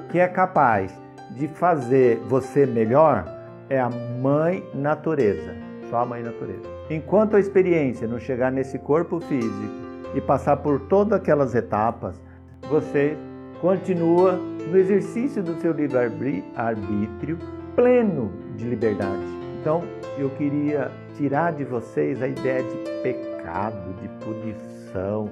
que 0.09 0.17
é 0.17 0.27
capaz 0.29 0.97
de 1.31 1.49
fazer 1.49 2.19
você 2.29 2.65
melhor 2.65 3.25
é 3.69 3.81
a 3.81 3.89
mãe 3.89 4.63
natureza, 4.73 5.53
só 5.89 5.97
a 5.97 6.05
mãe 6.05 6.23
natureza. 6.23 6.76
Enquanto 6.89 7.35
a 7.35 7.39
experiência 7.39 8.07
não 8.07 8.17
chegar 8.17 8.51
nesse 8.51 8.79
corpo 8.79 9.19
físico 9.19 9.73
e 10.15 10.21
passar 10.21 10.57
por 10.57 10.79
todas 10.81 11.19
aquelas 11.19 11.53
etapas, 11.53 12.21
você 12.69 13.17
continua 13.59 14.33
no 14.33 14.77
exercício 14.77 15.43
do 15.43 15.59
seu 15.59 15.73
livre-arbítrio 15.73 17.37
pleno 17.75 18.31
de 18.55 18.65
liberdade. 18.65 19.25
Então, 19.59 19.83
eu 20.17 20.29
queria 20.29 20.89
tirar 21.17 21.51
de 21.51 21.65
vocês 21.65 22.21
a 22.21 22.27
ideia 22.27 22.63
de 22.63 23.01
pecado, 23.03 23.93
de 24.01 24.07
punição, 24.23 25.29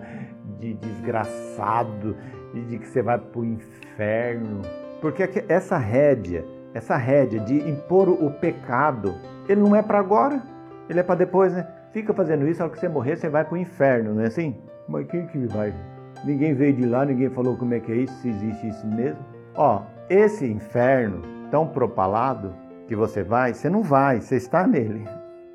de 0.59 0.73
desgraçado, 0.73 2.17
de 2.53 2.77
que 2.77 2.87
você 2.87 3.01
vai 3.01 3.17
para 3.17 3.39
o 3.39 3.45
inferno. 3.45 4.61
Porque 4.99 5.45
essa 5.47 5.77
rédea, 5.77 6.43
essa 6.73 6.97
rédea 6.97 7.39
de 7.39 7.57
impor 7.69 8.09
o 8.09 8.29
pecado, 8.31 9.15
ele 9.47 9.61
não 9.61 9.75
é 9.75 9.81
para 9.81 9.99
agora, 9.99 10.41
ele 10.89 10.99
é 10.99 11.03
para 11.03 11.15
depois, 11.15 11.53
né? 11.53 11.67
Fica 11.91 12.13
fazendo 12.13 12.47
isso, 12.47 12.61
ao 12.61 12.69
que 12.69 12.79
você 12.79 12.89
morrer, 12.89 13.17
você 13.17 13.29
vai 13.29 13.43
para 13.43 13.53
o 13.53 13.57
inferno, 13.57 14.15
não 14.15 14.21
é 14.21 14.27
assim? 14.27 14.55
Mas 14.87 15.07
quem 15.07 15.25
que 15.27 15.45
vai? 15.47 15.73
Ninguém 16.23 16.53
veio 16.53 16.73
de 16.73 16.85
lá, 16.85 17.05
ninguém 17.05 17.29
falou 17.29 17.57
como 17.57 17.73
é 17.73 17.79
que 17.79 17.91
é 17.91 17.95
isso, 17.95 18.13
se 18.21 18.29
existe 18.29 18.67
isso 18.67 18.87
mesmo. 18.87 19.19
Ó, 19.55 19.83
esse 20.09 20.45
inferno 20.45 21.21
tão 21.49 21.67
propalado 21.67 22.53
que 22.87 22.95
você 22.95 23.23
vai, 23.23 23.53
você 23.53 23.69
não 23.69 23.81
vai, 23.81 24.21
você 24.21 24.35
está 24.35 24.67
nele. 24.67 25.05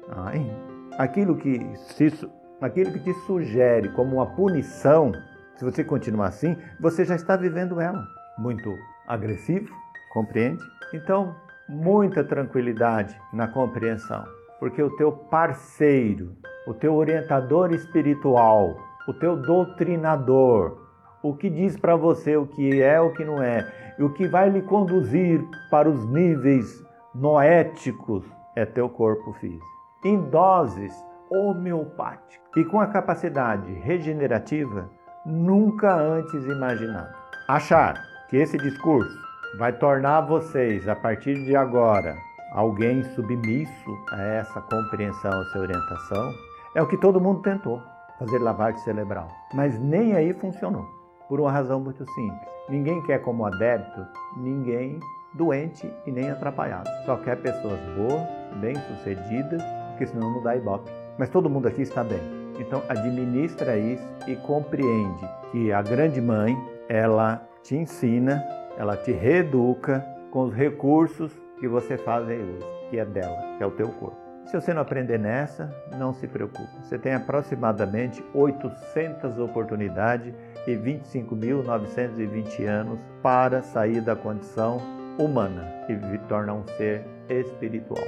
Ai, 0.08 0.50
aquilo 0.98 1.36
que 1.36 1.60
se, 1.76 2.12
aquilo 2.60 2.92
que 2.92 3.00
te 3.00 3.14
sugere 3.26 3.88
como 3.90 4.16
uma 4.16 4.26
punição, 4.26 5.12
se 5.56 5.64
você 5.64 5.84
continuar 5.84 6.28
assim, 6.28 6.56
você 6.80 7.04
já 7.04 7.14
está 7.14 7.36
vivendo 7.36 7.80
ela. 7.80 8.04
Muito 8.38 8.74
agressivo, 9.06 9.68
compreende? 10.12 10.62
Então, 10.92 11.34
muita 11.68 12.24
tranquilidade 12.24 13.16
na 13.32 13.46
compreensão, 13.46 14.24
porque 14.60 14.82
o 14.82 14.94
teu 14.96 15.10
parceiro, 15.10 16.36
o 16.68 16.74
teu 16.74 16.94
orientador 16.94 17.72
espiritual, 17.72 18.76
o 19.08 19.14
teu 19.14 19.34
doutrinador, 19.34 20.78
o 21.22 21.34
que 21.34 21.50
diz 21.50 21.76
para 21.76 21.96
você 21.96 22.36
o 22.36 22.46
que 22.46 22.80
é, 22.80 23.00
o 23.00 23.12
que 23.12 23.24
não 23.24 23.42
é, 23.42 23.66
e 23.98 24.02
o 24.04 24.12
que 24.12 24.28
vai 24.28 24.48
lhe 24.50 24.62
conduzir 24.62 25.42
para 25.70 25.88
os 25.88 26.06
níveis 26.06 26.84
noéticos 27.14 28.24
é 28.54 28.64
teu 28.64 28.88
corpo 28.88 29.32
físico. 29.34 29.66
Em 30.04 30.20
doses 30.30 30.92
homeopáticas 31.30 32.40
e 32.56 32.64
com 32.64 32.80
a 32.80 32.86
capacidade 32.86 33.72
regenerativa 33.72 34.90
nunca 35.24 35.94
antes 35.94 36.44
imaginada. 36.44 37.14
Achar 37.48 37.94
que 38.28 38.36
esse 38.36 38.56
discurso 38.56 39.16
vai 39.58 39.72
tornar 39.72 40.22
vocês, 40.22 40.88
a 40.88 40.94
partir 40.94 41.34
de 41.44 41.56
agora, 41.56 42.14
alguém 42.52 43.02
submisso 43.14 43.98
a 44.12 44.20
essa 44.22 44.60
compreensão, 44.60 45.32
a 45.32 45.42
essa 45.42 45.58
orientação, 45.58 46.32
é 46.74 46.82
o 46.82 46.86
que 46.86 46.96
todo 46.96 47.20
mundo 47.20 47.42
tentou. 47.42 47.80
fazer 48.18 48.38
lavagem 48.38 48.78
cerebral. 48.80 49.28
Mas 49.54 49.80
nem 49.80 50.14
aí 50.14 50.34
funcionou, 50.34 50.84
por 51.26 51.40
uma 51.40 51.50
razão 51.50 51.80
muito 51.80 52.04
simples. 52.12 52.48
Ninguém 52.68 53.02
quer 53.04 53.22
como 53.22 53.46
adepto 53.46 54.06
ninguém 54.36 55.00
doente 55.32 55.90
e 56.06 56.12
nem 56.12 56.30
atrapalhado. 56.30 56.88
Só 57.06 57.16
quer 57.16 57.36
pessoas 57.40 57.80
boas, 57.96 58.28
bem-sucedidas, 58.60 59.62
porque 59.88 60.06
senão 60.06 60.34
não 60.34 60.42
dá 60.42 60.54
ibope. 60.54 60.90
Mas 61.18 61.30
todo 61.30 61.48
mundo 61.48 61.66
aqui 61.66 61.80
está 61.80 62.04
bem. 62.04 62.20
Então 62.58 62.82
administra 62.90 63.78
isso 63.78 64.06
e 64.26 64.36
compreende 64.36 65.26
que 65.50 65.72
a 65.72 65.80
grande 65.80 66.20
mãe, 66.20 66.56
ela 66.88 67.42
te 67.62 67.74
ensina, 67.74 68.44
ela 68.76 68.96
te 68.96 69.12
reeduca 69.12 70.04
com 70.30 70.42
os 70.42 70.54
recursos 70.54 71.32
que 71.60 71.68
você 71.68 71.96
faz 71.98 72.26
uso, 72.26 72.66
que 72.88 72.98
é 72.98 73.04
dela, 73.04 73.36
que 73.58 73.62
é 73.62 73.66
o 73.66 73.70
teu 73.70 73.88
corpo. 73.88 74.16
Se 74.46 74.58
você 74.58 74.74
não 74.74 74.82
aprender 74.82 75.18
nessa, 75.18 75.72
não 75.96 76.12
se 76.12 76.26
preocupe. 76.26 76.68
Você 76.82 76.98
tem 76.98 77.14
aproximadamente 77.14 78.24
800 78.34 79.38
oportunidades 79.38 80.34
e 80.66 80.72
25.920 80.72 82.66
anos 82.66 82.98
para 83.22 83.62
sair 83.62 84.00
da 84.00 84.16
condição 84.16 84.78
humana 85.18 85.64
e 85.88 86.18
tornar 86.26 86.54
um 86.54 86.66
ser 86.66 87.04
espiritual. 87.28 88.02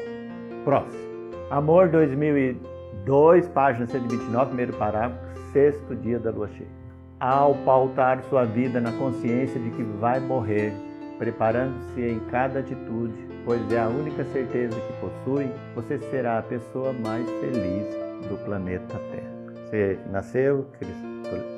Próximo. 0.64 1.12
Amor 1.50 1.90
2002, 1.90 3.48
página 3.50 3.86
129, 3.86 4.46
primeiro 4.46 4.72
parágrafo, 4.72 5.20
sexto 5.52 5.94
dia 5.94 6.18
da 6.18 6.30
lua 6.30 6.48
cheia. 6.48 6.82
Ao 7.20 7.54
pautar 7.56 8.20
sua 8.24 8.44
vida 8.44 8.80
na 8.80 8.90
consciência 8.92 9.60
de 9.60 9.70
que 9.70 9.82
vai 9.82 10.18
morrer, 10.18 10.72
preparando-se 11.18 12.00
em 12.00 12.18
cada 12.30 12.58
atitude, 12.60 13.31
pois 13.44 13.72
é 13.72 13.80
a 13.80 13.88
única 13.88 14.24
certeza 14.24 14.74
que 14.78 14.92
possui, 15.00 15.50
você 15.74 15.98
será 16.10 16.38
a 16.38 16.42
pessoa 16.42 16.92
mais 16.92 17.28
feliz 17.40 17.86
do 18.28 18.36
planeta 18.44 18.98
Terra. 19.10 19.32
Você 19.66 19.98
nasceu, 20.10 20.66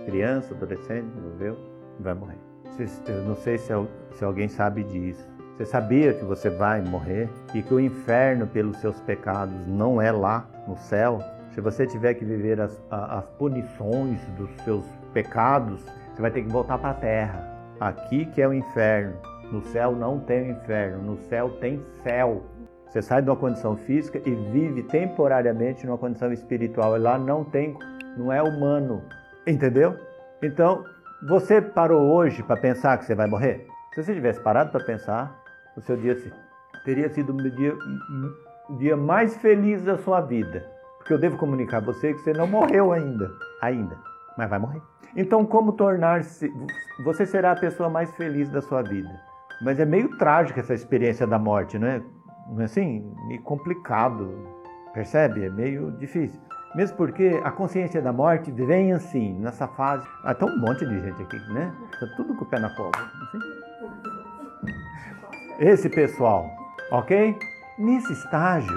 criança, 0.07 0.55
adolescente, 0.55 1.07
viveu, 1.33 1.57
vai 2.01 2.15
morrer. 2.15 2.39
Eu 3.07 3.23
não 3.25 3.37
sei 3.37 3.59
se, 3.59 3.73
alguém 4.25 4.49
sabe 4.49 4.83
disso. 4.85 5.29
Você 5.57 5.67
sabia 5.67 6.13
que 6.13 6.25
você 6.25 6.51
vai 6.51 6.81
morrer 6.81 7.29
e 7.55 7.63
que 7.63 7.73
o 7.73 7.79
inferno 7.79 8.47
pelos 8.47 8.77
seus 8.79 9.01
pecados 9.01 9.55
não 9.69 10.03
é 10.03 10.11
lá 10.11 10.49
no 10.67 10.77
céu? 10.77 11.21
Se 11.53 11.61
você 11.61 11.87
tiver 11.87 12.15
que 12.15 12.25
viver 12.25 12.61
as, 12.61 12.83
as 12.91 13.25
punições 13.39 14.21
dos 14.37 14.51
seus 14.65 14.85
pecados, 15.13 15.81
você 16.13 16.23
vai 16.23 16.31
ter 16.33 16.43
que 16.43 16.49
voltar 16.49 16.79
para 16.79 16.91
a 16.91 16.95
terra. 16.95 17.55
Aqui 17.79 18.27
que 18.27 18.43
é 18.43 18.49
o 18.49 18.53
inferno. 18.53 19.15
No 19.53 19.63
céu 19.63 19.93
não 19.93 20.21
tem 20.21 20.51
inferno, 20.51 21.03
no 21.03 21.19
céu 21.25 21.51
tem 21.61 21.85
céu. 22.03 22.43
Você 22.89 23.03
sai 23.03 23.23
de 23.23 23.29
uma 23.29 23.37
condição 23.37 23.77
física 23.77 24.21
e 24.25 24.35
vive 24.53 24.85
temporariamente 24.85 25.85
numa 25.85 25.99
condição 25.99 26.33
espiritual. 26.33 26.97
E 26.97 27.01
lá 27.01 27.19
não 27.19 27.45
tem, 27.45 27.77
não 28.17 28.33
é 28.33 28.43
humano. 28.43 29.03
Entendeu? 29.47 29.97
Então, 30.43 30.85
você 31.29 31.61
parou 31.61 32.15
hoje 32.15 32.43
para 32.43 32.57
pensar 32.57 32.97
que 32.99 33.05
você 33.05 33.15
vai 33.15 33.27
morrer? 33.27 33.67
Se 33.95 34.03
você 34.03 34.15
tivesse 34.15 34.41
parado 34.41 34.71
para 34.71 34.85
pensar, 34.85 35.37
o 35.77 35.81
seu 35.81 35.97
dia 35.97 36.17
teria 36.85 37.09
sido 37.09 37.33
o 37.33 37.51
dia, 37.51 37.75
o 38.69 38.77
dia 38.77 38.97
mais 38.97 39.37
feliz 39.39 39.83
da 39.83 39.99
sua 39.99 40.21
vida. 40.21 40.65
Porque 40.99 41.13
eu 41.13 41.19
devo 41.19 41.37
comunicar 41.37 41.79
a 41.79 41.85
você 41.85 42.13
que 42.13 42.21
você 42.21 42.33
não 42.33 42.47
morreu 42.47 42.93
ainda. 42.93 43.31
Ainda. 43.61 43.97
Mas 44.39 44.49
vai 44.49 44.59
morrer. 44.59 44.81
Então, 45.17 45.45
como 45.45 45.73
tornar-se. 45.73 46.51
Você 47.05 47.27
será 47.27 47.53
a 47.53 47.57
pessoa 47.57 47.89
mais 47.89 48.11
feliz 48.15 48.49
da 48.51 48.61
sua 48.61 48.83
vida. 48.83 49.34
Mas 49.63 49.79
é 49.79 49.85
meio 49.85 50.17
trágico 50.19 50.61
essa 50.61 50.75
experiência 50.75 51.27
da 51.27 51.39
morte, 51.39 51.79
não 51.79 51.89
é? 51.89 52.03
Não 52.49 52.61
é 52.61 52.65
assim? 52.65 53.11
Meio 53.29 53.43
complicado. 53.43 54.31
Percebe? 54.93 55.45
É 55.45 55.51
meio 55.51 55.91
difícil. 55.93 56.41
Mesmo 56.75 56.97
porque 56.97 57.41
a 57.45 57.51
consciência 57.53 58.03
da 58.03 58.13
morte 58.13 58.51
vem 58.51 58.93
assim, 58.93 59.33
nessa 59.39 59.69
fase. 59.69 60.07
Ah, 60.25 60.35
tem 60.35 60.49
um 60.49 60.59
monte 60.59 60.85
de 60.85 61.01
gente 61.01 61.23
aqui, 61.23 61.37
né? 61.53 61.73
Está 61.93 62.07
tudo 62.17 62.35
com 62.35 62.45
o 62.45 62.49
pé 62.49 62.59
na 62.59 62.75
cova. 62.75 62.91
Assim. 62.99 63.39
Esse 65.61 65.89
pessoal, 65.89 66.51
ok? 66.91 67.39
Nesse 67.79 68.13
estágio, 68.13 68.77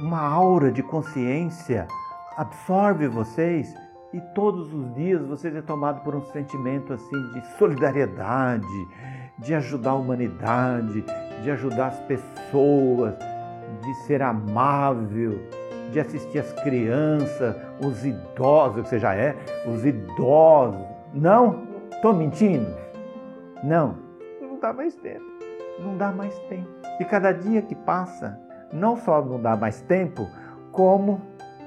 uma 0.00 0.20
aura 0.20 0.70
de 0.70 0.82
consciência 0.82 1.88
absorve 2.36 3.08
vocês 3.08 3.74
e 4.12 4.20
todos 4.34 4.72
os 4.72 4.94
dias 4.94 5.20
vocês 5.22 5.54
é 5.54 5.60
tomado 5.60 6.02
por 6.02 6.14
um 6.14 6.22
sentimento 6.22 6.92
assim 6.92 7.32
de 7.32 7.46
solidariedade, 7.58 8.66
de 9.38 9.54
ajudar 9.54 9.90
a 9.90 9.94
humanidade, 9.94 11.04
de 11.42 11.50
ajudar 11.50 11.88
as 11.88 12.00
pessoas, 12.00 13.14
de 13.82 13.94
ser 14.06 14.22
amável, 14.22 15.38
de 15.92 16.00
assistir 16.00 16.38
as 16.38 16.52
crianças, 16.62 17.54
os 17.84 18.04
idosos, 18.04 18.82
que 18.82 18.88
você 18.88 18.98
já 18.98 19.14
é, 19.14 19.36
os 19.66 19.84
idosos. 19.84 20.80
Não? 21.12 21.66
Estou 21.90 22.14
mentindo? 22.14 22.74
Não. 23.62 23.96
Não 24.40 24.58
dá 24.58 24.72
mais 24.72 24.94
tempo. 24.96 25.24
Não 25.78 25.96
dá 25.96 26.10
mais 26.10 26.36
tempo. 26.48 26.68
E 26.98 27.04
cada 27.04 27.32
dia 27.32 27.62
que 27.62 27.74
passa, 27.74 28.40
não 28.72 28.96
só 28.96 29.22
não 29.22 29.40
dá 29.40 29.54
mais 29.56 29.80
tempo, 29.82 30.26
como 30.72 31.20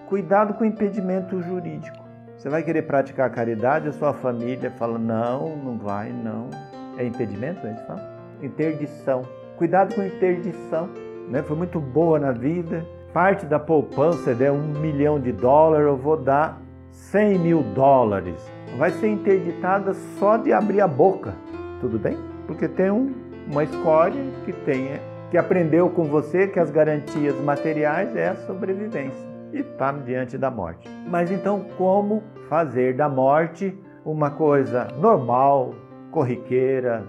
cuidado 0.07 0.55
com 0.55 0.63
o 0.63 0.67
impedimento 0.67 1.41
jurídico. 1.41 2.00
Você 2.41 2.49
vai 2.49 2.63
querer 2.63 2.81
praticar 2.81 3.27
a 3.27 3.29
caridade, 3.29 3.87
a 3.87 3.91
sua 3.91 4.13
família 4.13 4.71
fala: 4.71 4.97
não, 4.97 5.55
não 5.57 5.77
vai, 5.77 6.11
não. 6.11 6.49
É 6.97 7.05
impedimento, 7.05 7.61
gente 7.61 7.85
fala? 7.85 8.01
Interdição. 8.41 9.21
Cuidado 9.57 9.93
com 9.93 10.01
interdição. 10.01 10.89
Né? 11.29 11.43
Foi 11.43 11.55
muito 11.55 11.79
boa 11.79 12.19
na 12.19 12.31
vida, 12.31 12.83
parte 13.13 13.45
da 13.45 13.59
poupança 13.59 14.33
der 14.33 14.51
um 14.51 14.63
milhão 14.79 15.19
de 15.19 15.31
dólares, 15.31 15.85
eu 15.85 15.95
vou 15.95 16.17
dar 16.17 16.59
100 16.89 17.37
mil 17.37 17.61
dólares. 17.75 18.43
Vai 18.75 18.89
ser 18.89 19.09
interditada 19.09 19.93
só 19.93 20.35
de 20.35 20.51
abrir 20.51 20.81
a 20.81 20.87
boca, 20.87 21.35
tudo 21.79 21.99
bem? 21.99 22.17
Porque 22.47 22.67
tem 22.67 22.89
um, 22.89 23.13
uma 23.51 23.63
escória 23.63 24.19
que 24.45 24.51
tem, 24.51 24.99
que 25.29 25.37
aprendeu 25.37 25.91
com 25.91 26.05
você 26.05 26.47
que 26.47 26.59
as 26.59 26.71
garantias 26.71 27.39
materiais 27.39 28.15
é 28.15 28.29
a 28.29 28.35
sobrevivência 28.35 29.30
e 29.53 29.59
está 29.59 29.91
diante 29.91 30.37
da 30.37 30.49
morte. 30.49 30.89
Mas 31.07 31.31
então, 31.31 31.65
como 31.77 32.23
fazer 32.49 32.95
da 32.95 33.09
morte 33.09 33.77
uma 34.05 34.31
coisa 34.31 34.87
normal, 34.97 35.73
corriqueira, 36.11 37.03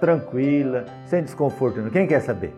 tranquila, 0.00 0.84
sem 1.04 1.22
desconforto? 1.22 1.90
Quem 1.90 2.06
quer 2.06 2.20
saber? 2.20 2.54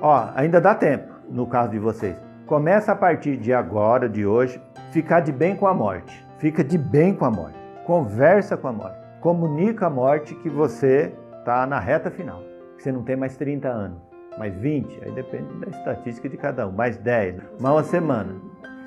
Ó, 0.00 0.28
ainda 0.34 0.60
dá 0.60 0.74
tempo 0.74 1.12
no 1.30 1.46
caso 1.46 1.70
de 1.70 1.78
vocês. 1.78 2.16
Começa 2.46 2.92
a 2.92 2.96
partir 2.96 3.36
de 3.38 3.52
agora, 3.54 4.08
de 4.08 4.26
hoje, 4.26 4.60
ficar 4.90 5.20
de 5.20 5.32
bem 5.32 5.56
com 5.56 5.66
a 5.66 5.72
morte. 5.72 6.24
Fica 6.38 6.62
de 6.62 6.76
bem 6.76 7.14
com 7.14 7.24
a 7.24 7.30
morte. 7.30 7.58
Conversa 7.86 8.56
com 8.56 8.68
a 8.68 8.72
morte. 8.72 8.98
Comunica 9.20 9.86
a 9.86 9.90
morte 9.90 10.34
que 10.34 10.50
você 10.50 11.14
está 11.38 11.66
na 11.66 11.78
reta 11.78 12.10
final. 12.10 12.42
Que 12.76 12.82
você 12.82 12.92
não 12.92 13.02
tem 13.02 13.16
mais 13.16 13.36
30 13.36 13.66
anos, 13.66 13.98
mais 14.38 14.54
20, 14.56 15.04
aí 15.04 15.12
depende 15.12 15.54
da 15.54 15.70
estatística 15.70 16.28
de 16.28 16.36
cada 16.36 16.68
um, 16.68 16.72
mais 16.72 16.98
10, 16.98 17.36
mais 17.60 17.74
uma 17.74 17.82
semana, 17.82 18.34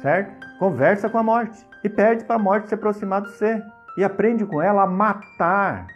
certo? 0.01 0.47
Conversa 0.60 1.10
com 1.10 1.17
a 1.17 1.23
morte 1.23 1.65
e 1.83 1.89
pede 1.89 2.25
para 2.25 2.36
a 2.36 2.39
morte 2.39 2.67
se 2.67 2.73
aproximar 2.73 3.21
de 3.21 3.31
você. 3.31 3.62
E 3.97 4.03
aprende 4.03 4.45
com 4.45 4.62
ela 4.62 4.83
a 4.83 4.88
matar. 4.88 5.88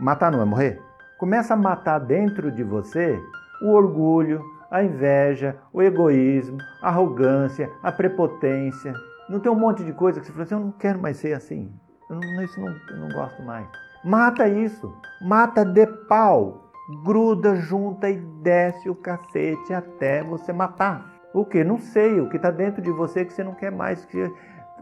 Matar 0.00 0.32
não 0.32 0.42
é 0.42 0.44
morrer? 0.44 0.80
Começa 1.18 1.54
a 1.54 1.56
matar 1.56 2.00
dentro 2.00 2.50
de 2.50 2.64
você 2.64 3.18
o 3.62 3.70
orgulho, 3.70 4.42
a 4.70 4.82
inveja, 4.82 5.56
o 5.72 5.80
egoísmo, 5.80 6.58
a 6.82 6.88
arrogância, 6.88 7.70
a 7.82 7.92
prepotência. 7.92 8.92
Não 9.28 9.38
tem 9.38 9.50
um 9.50 9.58
monte 9.58 9.84
de 9.84 9.92
coisa 9.92 10.20
que 10.20 10.26
você 10.26 10.32
fala 10.32 10.44
assim, 10.44 10.54
eu 10.54 10.60
não 10.60 10.72
quero 10.72 10.98
mais 10.98 11.16
ser 11.16 11.32
assim. 11.32 11.72
Eu 12.10 12.16
não, 12.16 12.42
isso 12.42 12.60
não, 12.60 12.68
eu 12.68 12.96
não 12.96 13.08
gosto 13.08 13.42
mais. 13.42 13.66
Mata 14.04 14.48
isso. 14.48 14.92
Mata 15.22 15.64
de 15.64 15.86
pau. 15.86 16.70
Gruda, 17.04 17.56
junta 17.56 18.10
e 18.10 18.16
desce 18.42 18.90
o 18.90 18.94
cacete 18.94 19.72
até 19.72 20.22
você 20.22 20.52
matar. 20.52 21.13
O 21.34 21.44
que? 21.44 21.64
Não 21.64 21.78
sei. 21.78 22.20
O 22.20 22.28
que 22.28 22.36
está 22.36 22.50
dentro 22.50 22.80
de 22.80 22.90
você 22.90 23.24
que 23.24 23.32
você 23.32 23.42
não 23.42 23.54
quer 23.54 23.72
mais. 23.72 24.04
Que 24.04 24.32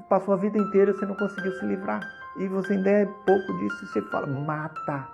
passou 0.09 0.35
a 0.35 0.37
vida 0.37 0.59
inteira 0.59 0.93
você 0.93 1.07
não 1.07 1.17
conseguiu 1.17 1.53
se 1.53 1.65
livrar. 1.65 2.01
E 2.39 2.47
você 2.47 2.75
ainda 2.75 2.91
é 2.91 3.07
pouco 3.27 3.59
disso. 3.59 3.87
Você 3.87 4.03
fala, 4.03 4.27
mata, 4.27 5.09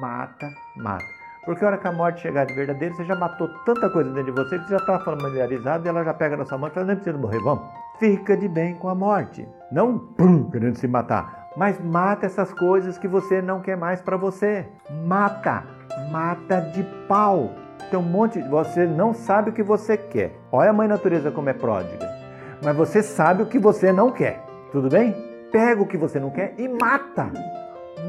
mata, 0.00 0.48
mata. 0.76 1.04
Porque 1.44 1.64
a 1.64 1.68
hora 1.68 1.78
que 1.78 1.86
a 1.86 1.92
morte 1.92 2.20
chegar 2.20 2.44
de 2.44 2.54
verdadeiro, 2.54 2.94
você 2.94 3.04
já 3.04 3.14
matou 3.14 3.48
tanta 3.64 3.88
coisa 3.88 4.10
dentro 4.10 4.32
de 4.32 4.38
você 4.38 4.58
que 4.58 4.64
você 4.64 4.70
já 4.70 4.76
está 4.76 4.98
familiarizado 5.00 5.86
e 5.86 5.88
ela 5.88 6.04
já 6.04 6.12
pega 6.12 6.36
na 6.36 6.44
sua 6.44 6.58
mão 6.58 6.68
e 6.68 6.72
fala, 6.72 6.86
não 6.86 6.94
precisa 6.94 7.16
morrer, 7.16 7.38
vamos. 7.40 7.64
Fica 7.98 8.36
de 8.36 8.46
bem 8.48 8.74
com 8.74 8.88
a 8.88 8.94
morte. 8.94 9.48
Não 9.72 9.98
pum, 9.98 10.50
querendo 10.50 10.76
se 10.76 10.86
matar. 10.86 11.48
Mas 11.56 11.82
mata 11.82 12.26
essas 12.26 12.52
coisas 12.52 12.98
que 12.98 13.08
você 13.08 13.40
não 13.40 13.60
quer 13.60 13.76
mais 13.76 14.02
para 14.02 14.16
você. 14.16 14.68
Mata. 15.06 15.64
Mata 16.10 16.60
de 16.60 16.82
pau. 17.08 17.50
Tem 17.90 17.98
um 17.98 18.02
monte, 18.02 18.40
você 18.42 18.86
não 18.86 19.14
sabe 19.14 19.50
o 19.50 19.52
que 19.52 19.62
você 19.62 19.96
quer. 19.96 20.32
Olha 20.52 20.70
a 20.70 20.72
mãe 20.72 20.86
natureza 20.86 21.30
como 21.30 21.48
é 21.48 21.52
pródiga. 21.52 22.06
Mas 22.62 22.76
você 22.76 23.02
sabe 23.02 23.42
o 23.42 23.46
que 23.46 23.58
você 23.58 23.92
não 23.92 24.10
quer. 24.10 24.44
Tudo 24.72 24.88
bem? 24.88 25.14
Pega 25.50 25.80
o 25.80 25.86
que 25.86 25.96
você 25.96 26.20
não 26.20 26.30
quer 26.30 26.54
e 26.58 26.68
mata. 26.68 27.30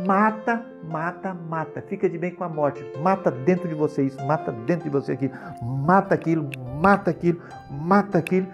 Mata, 0.05 0.65
mata, 0.83 1.33
mata. 1.33 1.81
Fica 1.81 2.09
de 2.09 2.17
bem 2.17 2.31
com 2.31 2.43
a 2.43 2.49
morte. 2.49 2.85
Mata 3.01 3.31
dentro 3.31 3.67
de 3.67 3.75
você 3.75 4.03
isso, 4.03 4.23
mata 4.25 4.51
dentro 4.51 4.83
de 4.83 4.89
você 4.89 5.13
aquilo, 5.13 5.33
mata 5.61 6.15
aquilo, 6.15 6.49
mata 6.81 7.11
aquilo, 7.11 7.41
mata 7.69 8.17
aquilo. 8.17 8.47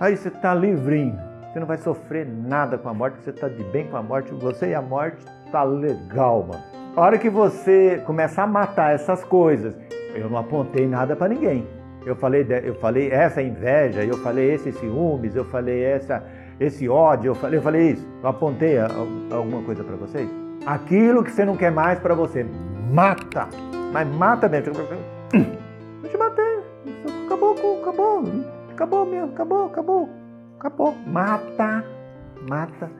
Aí 0.00 0.16
você 0.16 0.28
está 0.28 0.54
livrinho. 0.54 1.18
Você 1.52 1.60
não 1.60 1.66
vai 1.66 1.78
sofrer 1.78 2.26
nada 2.26 2.78
com 2.78 2.88
a 2.88 2.94
morte, 2.94 3.18
você 3.22 3.30
está 3.30 3.48
de 3.48 3.64
bem 3.64 3.88
com 3.88 3.96
a 3.96 4.02
morte, 4.02 4.32
você 4.34 4.68
e 4.68 4.74
a 4.74 4.82
morte 4.82 5.24
tá 5.50 5.64
legal, 5.64 6.46
mano. 6.46 6.62
A 6.94 7.00
hora 7.00 7.18
que 7.18 7.30
você 7.30 8.02
começar 8.06 8.42
a 8.42 8.46
matar 8.46 8.92
essas 8.92 9.24
coisas, 9.24 9.74
eu 10.14 10.28
não 10.28 10.38
apontei 10.38 10.86
nada 10.86 11.14
para 11.16 11.28
ninguém. 11.28 11.66
Eu 12.06 12.16
falei, 12.16 12.46
eu 12.64 12.74
falei 12.76 13.10
essa 13.10 13.42
inveja, 13.42 14.04
eu 14.04 14.16
falei 14.18 14.54
esses 14.54 14.74
ciúmes, 14.76 15.34
eu 15.34 15.44
falei 15.44 15.82
essa, 15.84 16.24
esse 16.58 16.88
ódio, 16.88 17.30
eu 17.30 17.34
falei, 17.34 17.58
eu 17.58 17.62
falei 17.62 17.90
isso. 17.90 18.06
Eu 18.22 18.28
apontei 18.28 18.78
alguma 18.78 19.62
coisa 19.62 19.84
para 19.84 19.96
vocês? 19.96 20.28
Aquilo 20.64 21.22
que 21.22 21.30
você 21.30 21.44
não 21.44 21.56
quer 21.56 21.70
mais 21.70 21.98
para 21.98 22.14
você, 22.14 22.46
mata. 22.92 23.48
Mas 23.92 24.08
mata 24.08 24.48
mesmo. 24.48 24.72
Eu 26.02 26.10
te 26.10 26.16
matei. 26.16 26.60
Acabou, 27.26 27.52
acabou, 27.82 28.24
acabou 28.70 29.06
mesmo, 29.06 29.32
acabou, 29.32 29.66
acabou, 29.66 30.08
acabou. 30.58 30.94
Mata, 31.06 31.84
mata. 32.48 32.90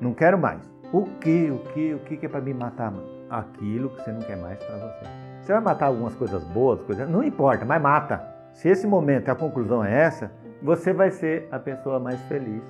Não 0.00 0.14
quero 0.14 0.38
mais. 0.38 0.60
O 0.92 1.04
que, 1.20 1.50
o 1.50 1.58
que, 1.72 1.94
o 1.94 1.98
que 1.98 2.24
é 2.24 2.28
para 2.28 2.40
me 2.40 2.54
matar, 2.54 2.90
mano? 2.90 3.06
Aquilo 3.28 3.90
que 3.90 4.02
você 4.02 4.12
não 4.12 4.20
quer 4.20 4.36
mais 4.36 4.58
para 4.62 4.76
você. 4.76 5.25
Você 5.46 5.52
vai 5.52 5.62
matar 5.62 5.86
algumas 5.86 6.12
coisas 6.16 6.42
boas, 6.42 6.82
coisas, 6.82 7.08
não 7.08 7.22
importa, 7.22 7.64
mas 7.64 7.80
mata. 7.80 8.20
Se 8.52 8.68
esse 8.68 8.84
momento, 8.84 9.28
a 9.28 9.34
conclusão 9.36 9.84
é 9.84 9.94
essa, 9.96 10.28
você 10.60 10.92
vai 10.92 11.12
ser 11.12 11.46
a 11.52 11.58
pessoa 11.60 12.00
mais 12.00 12.20
feliz 12.22 12.60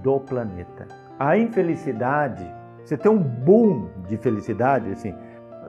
do 0.00 0.20
planeta. 0.20 0.86
A 1.18 1.36
infelicidade, 1.36 2.46
você 2.84 2.96
tem 2.96 3.10
um 3.10 3.18
boom 3.18 3.88
de 4.06 4.16
felicidade, 4.16 4.92
assim, 4.92 5.12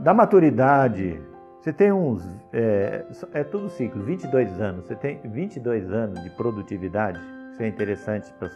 da 0.02 0.14
maturidade, 0.14 1.20
você 1.60 1.74
tem 1.74 1.92
uns, 1.92 2.30
é, 2.54 3.06
é 3.34 3.44
tudo 3.44 3.68
ciclo, 3.68 4.04
22 4.04 4.62
anos, 4.62 4.86
você 4.86 4.96
tem 4.96 5.20
22 5.24 5.92
anos 5.92 6.22
de 6.22 6.30
produtividade, 6.30 7.20
isso 7.54 7.64
é 7.64 7.68
interessante 7.68 8.32
para 8.34 8.50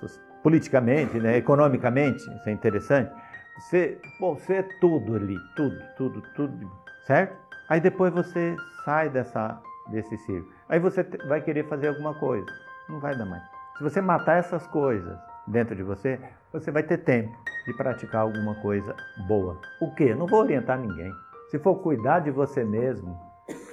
politicamente, 0.43 1.17
né, 1.17 1.37
economicamente, 1.37 2.19
isso 2.19 2.49
é 2.49 2.51
interessante. 2.51 3.11
Você, 3.57 3.97
bom, 4.19 4.35
você 4.35 4.57
é 4.57 4.63
tudo 4.79 5.15
ali, 5.15 5.37
tudo, 5.55 5.75
tudo, 5.97 6.21
tudo, 6.35 6.71
certo? 7.07 7.44
Aí 7.69 7.79
depois 7.79 8.13
você 8.13 8.55
sai 8.83 9.09
dessa, 9.09 9.59
desse 9.89 10.17
círculo. 10.19 10.53
Aí 10.69 10.79
você 10.79 11.03
vai 11.27 11.41
querer 11.41 11.67
fazer 11.67 11.87
alguma 11.87 12.13
coisa. 12.15 12.45
Não 12.87 12.99
vai 12.99 13.15
dar 13.17 13.25
mais. 13.25 13.43
Se 13.77 13.83
você 13.83 14.01
matar 14.01 14.37
essas 14.37 14.65
coisas 14.67 15.17
dentro 15.47 15.75
de 15.75 15.83
você, 15.83 16.19
você 16.53 16.71
vai 16.71 16.83
ter 16.83 16.99
tempo 16.99 17.35
de 17.65 17.73
praticar 17.73 18.21
alguma 18.21 18.55
coisa 18.61 18.95
boa. 19.27 19.59
O 19.81 19.93
quê? 19.95 20.13
Não 20.13 20.27
vou 20.27 20.41
orientar 20.41 20.79
ninguém. 20.79 21.11
Se 21.49 21.59
for 21.59 21.75
cuidar 21.75 22.19
de 22.19 22.31
você 22.31 22.63
mesmo 22.63 23.19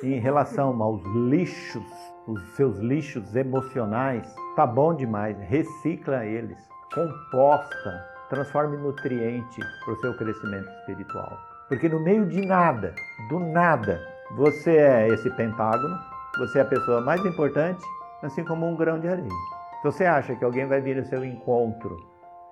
em 0.03 0.19
relação 0.19 0.83
aos 0.83 1.03
lixos, 1.29 1.85
os 2.27 2.43
seus 2.57 2.79
lixos 2.79 3.37
emocionais, 3.37 4.35
tá 4.57 4.67
bom 4.67 4.95
demais. 4.95 5.39
Recicla 5.41 6.25
eles, 6.25 6.59
composta, 6.95 8.05
transforme 8.29 8.77
nutriente 8.77 9.61
para 9.85 9.95
o 9.95 10.01
seu 10.01 10.17
crescimento 10.17 10.69
espiritual. 10.81 11.52
Porque 11.73 11.89
no 11.89 11.99
meio 11.99 12.27
de 12.27 12.45
nada, 12.45 12.95
do 13.31 13.41
nada, 13.41 13.99
você 14.37 14.77
é 14.77 15.09
esse 15.09 15.31
pentágono, 15.31 15.99
você 16.37 16.59
é 16.59 16.61
a 16.61 16.67
pessoa 16.67 17.01
mais 17.01 17.25
importante, 17.25 17.83
assim 18.23 18.45
como 18.45 18.69
um 18.69 18.77
grão 18.77 19.01
de 19.01 19.09
areia. 19.09 19.31
Se 19.79 19.83
você 19.83 20.05
acha 20.05 20.37
que 20.37 20.45
alguém 20.45 20.67
vai 20.67 20.83
vir 20.83 20.99
ao 20.99 21.05
seu 21.07 21.25
encontro 21.25 21.97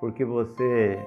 porque 0.01 0.25
você 0.25 0.99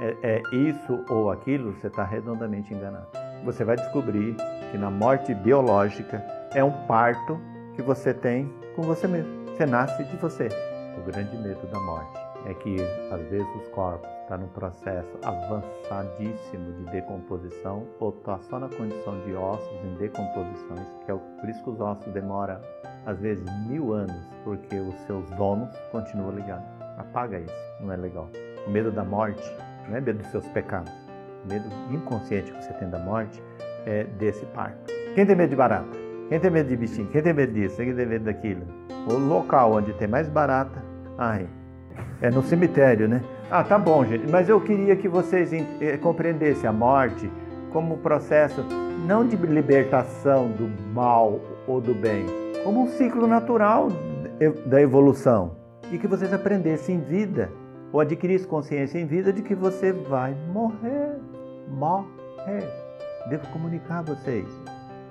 é, 0.00 0.16
é 0.24 0.42
isso 0.52 1.04
ou 1.08 1.30
aquilo, 1.30 1.72
você 1.74 1.86
está 1.86 2.02
redondamente 2.02 2.74
enganado. 2.74 3.06
Você 3.44 3.64
vai 3.64 3.76
descobrir 3.76 4.34
que 4.72 4.76
na 4.76 4.90
morte 4.90 5.32
biológica 5.32 6.20
é 6.52 6.64
um 6.64 6.72
parto 6.88 7.40
que 7.76 7.82
você 7.82 8.12
tem 8.12 8.52
com 8.74 8.82
você 8.82 9.06
mesmo. 9.06 9.46
Você 9.46 9.66
nasce 9.66 10.02
de 10.02 10.16
você. 10.16 10.48
O 10.98 11.02
grande 11.08 11.36
medo 11.36 11.64
da 11.68 11.78
morte 11.78 12.21
é 12.46 12.54
que 12.54 12.76
às 13.10 13.22
vezes 13.28 13.46
os 13.56 13.68
corpos 13.68 14.08
estão 14.08 14.28
tá 14.28 14.38
num 14.38 14.48
processo 14.48 15.18
avançadíssimo 15.22 16.72
de 16.72 16.84
decomposição 16.90 17.86
ou 18.00 18.10
está 18.10 18.38
só 18.40 18.58
na 18.58 18.68
condição 18.68 19.20
de 19.24 19.34
ossos 19.34 19.84
em 19.84 19.94
decomposições, 19.96 20.86
que 21.04 21.12
é 21.12 21.14
por 21.14 21.48
isso 21.48 21.62
que 21.62 21.70
os 21.70 21.80
ossos 21.80 22.12
demoram 22.12 22.60
às 23.04 23.18
vezes 23.18 23.44
mil 23.66 23.92
anos, 23.92 24.16
porque 24.44 24.76
os 24.76 24.94
seus 25.06 25.28
donos 25.30 25.68
continuam 25.90 26.30
ligados. 26.30 26.66
Apaga 26.98 27.40
isso, 27.40 27.54
não 27.80 27.92
é 27.92 27.96
legal. 27.96 28.28
O 28.66 28.70
medo 28.70 28.92
da 28.92 29.04
morte 29.04 29.42
não 29.88 29.96
é 29.96 30.00
medo 30.00 30.18
dos 30.18 30.28
seus 30.28 30.46
pecados. 30.48 30.92
O 31.44 31.48
medo 31.48 31.68
inconsciente 31.90 32.52
que 32.52 32.62
você 32.62 32.72
tem 32.74 32.88
da 32.88 32.98
morte 32.98 33.42
é 33.86 34.04
desse 34.04 34.46
parto. 34.46 34.92
Quem 35.14 35.26
tem 35.26 35.34
medo 35.34 35.50
de 35.50 35.56
barata? 35.56 35.90
Quem 36.28 36.38
tem 36.38 36.50
medo 36.50 36.68
de 36.68 36.76
bichinho? 36.76 37.08
Quem 37.08 37.22
tem 37.22 37.34
medo 37.34 37.52
disso? 37.52 37.76
Quem 37.76 37.94
tem 37.94 38.06
medo 38.06 38.24
daquilo? 38.24 38.64
O 39.10 39.14
local 39.14 39.72
onde 39.72 39.92
tem 39.94 40.06
mais 40.06 40.28
barata, 40.28 40.82
ai, 41.18 41.48
é 42.22 42.30
no 42.30 42.42
cemitério, 42.42 43.08
né? 43.08 43.20
Ah, 43.50 43.64
tá 43.64 43.76
bom, 43.76 44.04
gente, 44.04 44.30
mas 44.30 44.48
eu 44.48 44.60
queria 44.60 44.94
que 44.94 45.08
vocês 45.08 45.52
eh, 45.52 45.96
compreendessem 45.98 46.70
a 46.70 46.72
morte 46.72 47.30
como 47.72 47.94
um 47.94 47.98
processo 47.98 48.64
não 49.06 49.26
de 49.26 49.34
libertação 49.36 50.48
do 50.48 50.70
mal 50.94 51.40
ou 51.66 51.80
do 51.80 51.92
bem, 51.92 52.24
como 52.62 52.84
um 52.84 52.88
ciclo 52.88 53.26
natural 53.26 53.88
da 54.66 54.80
evolução. 54.80 55.56
E 55.90 55.98
que 55.98 56.06
vocês 56.06 56.32
aprendessem 56.32 56.96
em 56.96 57.00
vida, 57.00 57.50
ou 57.92 58.00
adquirissem 58.00 58.48
consciência 58.48 58.98
em 58.98 59.04
vida 59.04 59.32
de 59.32 59.42
que 59.42 59.54
você 59.54 59.92
vai 59.92 60.34
morrer. 60.52 61.18
Morrer. 61.68 62.66
Devo 63.28 63.46
comunicar 63.48 63.98
a 63.98 64.02
vocês. 64.02 64.46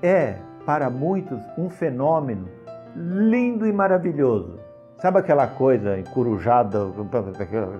É, 0.01 0.37
para 0.65 0.89
muitos, 0.89 1.39
um 1.57 1.69
fenômeno 1.69 2.47
lindo 2.95 3.67
e 3.67 3.71
maravilhoso 3.71 4.60
Sabe 5.01 5.17
aquela 5.17 5.47
coisa 5.47 5.97
encurujada, 5.97 6.77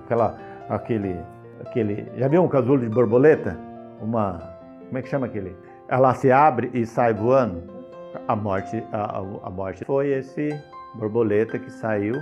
aquela, 0.04 0.36
aquele, 0.68 1.20
aquele. 1.60 2.10
Já 2.18 2.26
viu 2.26 2.42
um 2.42 2.48
casulo 2.48 2.80
de 2.80 2.88
borboleta? 2.88 3.56
Uma. 4.00 4.40
Como 4.86 4.98
é 4.98 5.02
que 5.02 5.08
chama 5.08 5.26
aquele? 5.26 5.56
Ela 5.86 6.14
se 6.14 6.32
abre 6.32 6.68
e 6.74 6.84
sai 6.84 7.14
voando. 7.14 7.62
A 8.26 8.34
morte, 8.34 8.84
a, 8.92 9.18
a 9.18 9.50
morte 9.50 9.84
foi 9.84 10.08
esse 10.08 10.50
borboleta 10.96 11.60
que 11.60 11.70
saiu. 11.70 12.16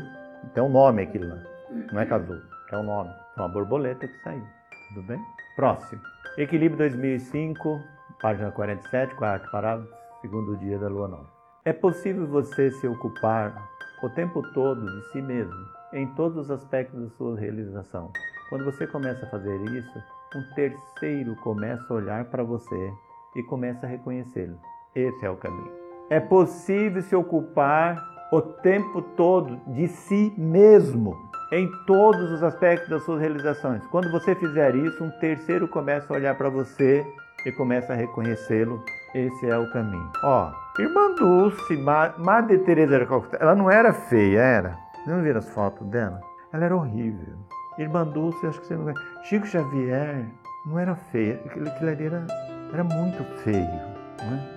Tem 0.52 0.62
um 0.62 0.68
nome 0.68 1.04
aquilo 1.04 1.28
lá. 1.28 1.42
Não 1.90 2.00
é 2.00 2.04
casulo, 2.04 2.42
é 2.70 2.76
um 2.76 2.82
nome. 2.82 3.10
É 3.38 3.40
uma 3.40 3.48
borboleta 3.48 4.06
que 4.06 4.22
saiu. 4.22 4.44
Tudo 4.92 5.06
bem? 5.06 5.18
Próximo. 5.56 6.02
Equilíbrio 6.36 6.76
2005, 6.76 7.80
página 8.20 8.50
47, 8.50 9.14
quarto 9.14 9.50
parágrafo, 9.50 9.90
segundo 10.20 10.58
dia 10.58 10.78
da 10.78 10.88
lua 10.88 11.08
nova. 11.08 11.30
É 11.64 11.72
possível 11.72 12.26
você 12.26 12.70
se 12.70 12.86
ocupar 12.86 13.54
o 14.02 14.08
tempo 14.08 14.42
todo 14.52 14.80
de 14.80 15.12
si 15.12 15.22
mesmo, 15.22 15.66
em 15.92 16.06
todos 16.14 16.36
os 16.36 16.50
aspectos 16.50 17.00
da 17.00 17.08
sua 17.16 17.38
realização. 17.38 18.10
Quando 18.48 18.64
você 18.64 18.86
começa 18.86 19.24
a 19.26 19.30
fazer 19.30 19.60
isso, 19.62 19.98
um 20.34 20.54
terceiro 20.54 21.36
começa 21.36 21.84
a 21.88 21.96
olhar 21.96 22.24
para 22.26 22.42
você 22.42 22.92
e 23.36 23.42
começa 23.42 23.86
a 23.86 23.88
reconhecê-lo. 23.88 24.58
Esse 24.94 25.24
é 25.24 25.30
o 25.30 25.36
caminho. 25.36 25.72
É 26.08 26.18
possível 26.18 27.02
se 27.02 27.14
ocupar 27.14 27.96
o 28.32 28.40
tempo 28.40 29.02
todo 29.16 29.60
de 29.74 29.88
si 29.88 30.32
mesmo, 30.36 31.16
em 31.52 31.68
todos 31.86 32.30
os 32.30 32.42
aspectos 32.42 32.88
das 32.88 33.04
suas 33.04 33.20
realizações. 33.20 33.84
Quando 33.88 34.10
você 34.10 34.34
fizer 34.34 34.74
isso, 34.76 35.02
um 35.02 35.10
terceiro 35.18 35.68
começa 35.68 36.12
a 36.12 36.16
olhar 36.16 36.36
para 36.36 36.48
você 36.48 37.04
e 37.44 37.52
começa 37.52 37.92
a 37.92 37.96
reconhecê-lo. 37.96 38.82
Esse 39.14 39.46
é 39.46 39.58
o 39.58 39.70
caminho. 39.72 40.10
Ó, 40.22 40.52
Irmã 40.80 41.14
Dulce, 41.14 41.76
Madre 41.76 42.56
Teresa 42.60 42.98
de 42.98 43.04
Calcutá, 43.04 43.36
ela 43.38 43.54
não 43.54 43.70
era 43.70 43.92
feia, 43.92 44.40
era? 44.40 44.78
Vocês 44.94 45.06
não 45.08 45.22
viram 45.22 45.38
as 45.38 45.48
fotos 45.50 45.86
dela? 45.88 46.22
Ela 46.54 46.64
era 46.64 46.74
horrível. 46.74 47.36
Irmã 47.76 48.06
Dulce, 48.06 48.46
acho 48.46 48.58
que 48.62 48.66
você 48.66 48.76
não 48.76 48.94
Chico 49.24 49.46
Xavier 49.46 50.24
não 50.64 50.78
era 50.78 50.94
feia, 50.94 51.38
aquilo, 51.44 51.68
aquilo 51.68 51.90
ali 51.90 52.06
era, 52.06 52.26
era 52.72 52.82
muito 52.82 53.22
feio. 53.42 53.60
Né? 53.60 54.48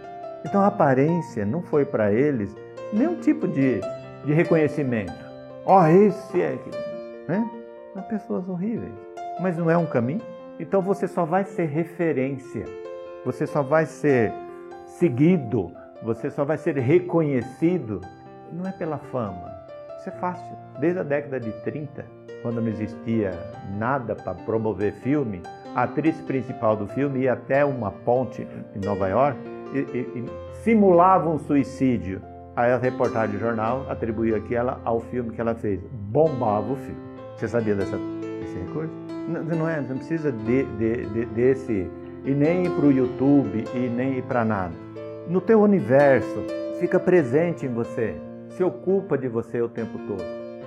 Então 0.46 0.62
a 0.62 0.68
aparência 0.68 1.46
não 1.46 1.62
foi 1.62 1.84
para 1.84 2.14
eles 2.14 2.56
nenhum 2.94 3.20
tipo 3.20 3.46
de, 3.46 3.82
de 4.24 4.32
reconhecimento. 4.32 5.14
Ó, 5.66 5.82
oh, 5.82 5.88
esse 5.88 6.42
é. 6.42 6.58
Né? 7.28 7.52
São 7.94 8.04
pessoas 8.04 8.48
horríveis. 8.48 8.94
Mas 9.42 9.58
não 9.58 9.70
é 9.70 9.76
um 9.76 9.86
caminho? 9.86 10.22
Então 10.58 10.82
você 10.82 11.06
só 11.06 11.26
vai 11.26 11.44
ser 11.44 11.66
referência, 11.66 12.64
você 13.26 13.46
só 13.46 13.62
vai 13.62 13.86
ser 13.86 14.32
seguido, 14.86 15.83
você 16.04 16.30
só 16.30 16.44
vai 16.44 16.58
ser 16.58 16.78
reconhecido, 16.78 18.02
não 18.52 18.68
é 18.68 18.72
pela 18.72 18.98
fama. 18.98 19.52
Isso 20.00 20.10
é 20.10 20.12
fácil. 20.12 20.56
Desde 20.80 21.00
a 21.00 21.04
década 21.04 21.40
de 21.40 21.52
30, 21.64 22.06
quando 22.42 22.62
não 22.62 22.68
existia 22.68 23.32
nada 23.78 24.16
para 24.16 24.34
promover 24.34 24.94
filme, 24.96 25.42
a 25.74 25.84
atriz 25.84 26.20
principal 26.22 26.76
do 26.76 26.88
filme 26.88 27.22
ia 27.22 27.34
até 27.34 27.64
uma 27.64 27.90
ponte 27.90 28.46
em 28.76 28.86
Nova 28.86 29.08
York 29.08 29.40
e, 29.74 29.80
e, 29.80 30.20
e 30.20 30.26
simulava 30.64 31.30
um 31.30 31.40
suicídio. 31.40 32.22
Aí 32.56 32.72
a 32.72 32.78
reportagem 32.78 33.36
do 33.36 33.40
jornal 33.40 33.86
atribuía 33.90 34.38
aquela 34.38 34.80
ao 34.84 35.00
filme 35.00 35.32
que 35.32 35.40
ela 35.40 35.56
fez. 35.56 35.80
Bombava 35.92 36.74
o 36.74 36.76
filme. 36.76 37.02
Você 37.38 37.48
sabia 37.48 37.76
dessa, 37.76 37.98
desse 37.98 38.60
recurso? 38.60 38.94
Não, 39.28 39.42
não 39.42 39.70
é, 39.70 39.80
não 39.80 39.98
precisa 39.98 40.32
de, 40.32 40.64
de, 40.78 41.06
de, 41.08 41.26
desse, 41.28 41.90
e 42.26 42.32
nem 42.32 42.70
para 42.70 42.86
o 42.86 42.92
YouTube, 42.92 43.64
e 43.74 43.90
nem 43.90 44.22
para 44.22 44.44
nada. 44.44 44.83
No 45.28 45.40
teu 45.40 45.62
universo, 45.62 46.44
fica 46.82 47.00
presente 47.00 47.66
em 47.66 47.74
você, 47.74 48.14
se 48.50 48.62
ocupa 48.62 49.18
de 49.18 49.30
você 49.30 49.62
o 49.62 49.70
tempo 49.70 49.98
todo. 50.00 50.24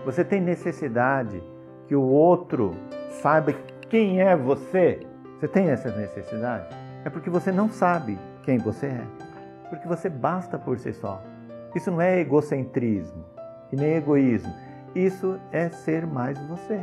Você 0.06 0.24
tem 0.24 0.40
necessidade 0.40 1.42
que 1.86 1.94
o 1.94 2.02
outro 2.02 2.74
saiba 3.20 3.54
quem 3.90 4.22
é 4.22 4.34
você? 4.34 5.00
Você 5.38 5.46
tem 5.46 5.68
essa 5.68 5.94
necessidade? 5.94 6.74
É 7.04 7.10
porque 7.10 7.28
você 7.28 7.52
não 7.52 7.68
sabe 7.68 8.18
quem 8.44 8.56
você 8.56 8.86
é. 8.86 9.04
Porque 9.68 9.86
você 9.86 10.08
basta 10.08 10.58
por 10.58 10.78
si 10.78 10.94
só. 10.94 11.22
Isso 11.74 11.90
não 11.90 12.00
é 12.00 12.18
egocentrismo 12.20 13.26
e 13.70 13.76
nem 13.76 13.96
egoísmo. 13.96 14.54
Isso 14.94 15.38
é 15.52 15.68
ser 15.68 16.06
mais 16.06 16.38
você. 16.48 16.80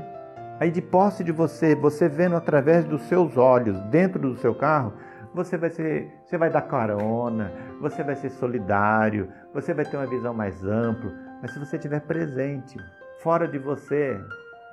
Aí 0.60 0.70
de 0.70 0.82
posse 0.82 1.24
de 1.24 1.32
você, 1.32 1.74
você 1.74 2.08
vendo 2.08 2.36
através 2.36 2.86
dos 2.86 3.02
seus 3.04 3.36
olhos 3.36 3.82
dentro 3.86 4.20
do 4.22 4.38
seu 4.38 4.54
carro, 4.54 4.94
você 5.34 5.58
vai 5.58 5.70
ser, 5.70 6.12
você 6.24 6.38
vai 6.38 6.50
dar 6.50 6.62
carona, 6.62 7.52
você 7.80 8.04
vai 8.04 8.16
ser 8.16 8.30
solidário, 8.30 9.32
você 9.54 9.74
vai 9.74 9.86
ter 9.86 9.98
uma 9.98 10.06
visão 10.06 10.34
mais 10.34 10.64
ampla, 10.64 11.12
mas 11.42 11.52
se 11.52 11.60
você 11.60 11.76
estiver 11.76 12.02
presente, 12.02 12.78
fora 13.22 13.48
de 13.48 13.58
você, 13.58 14.20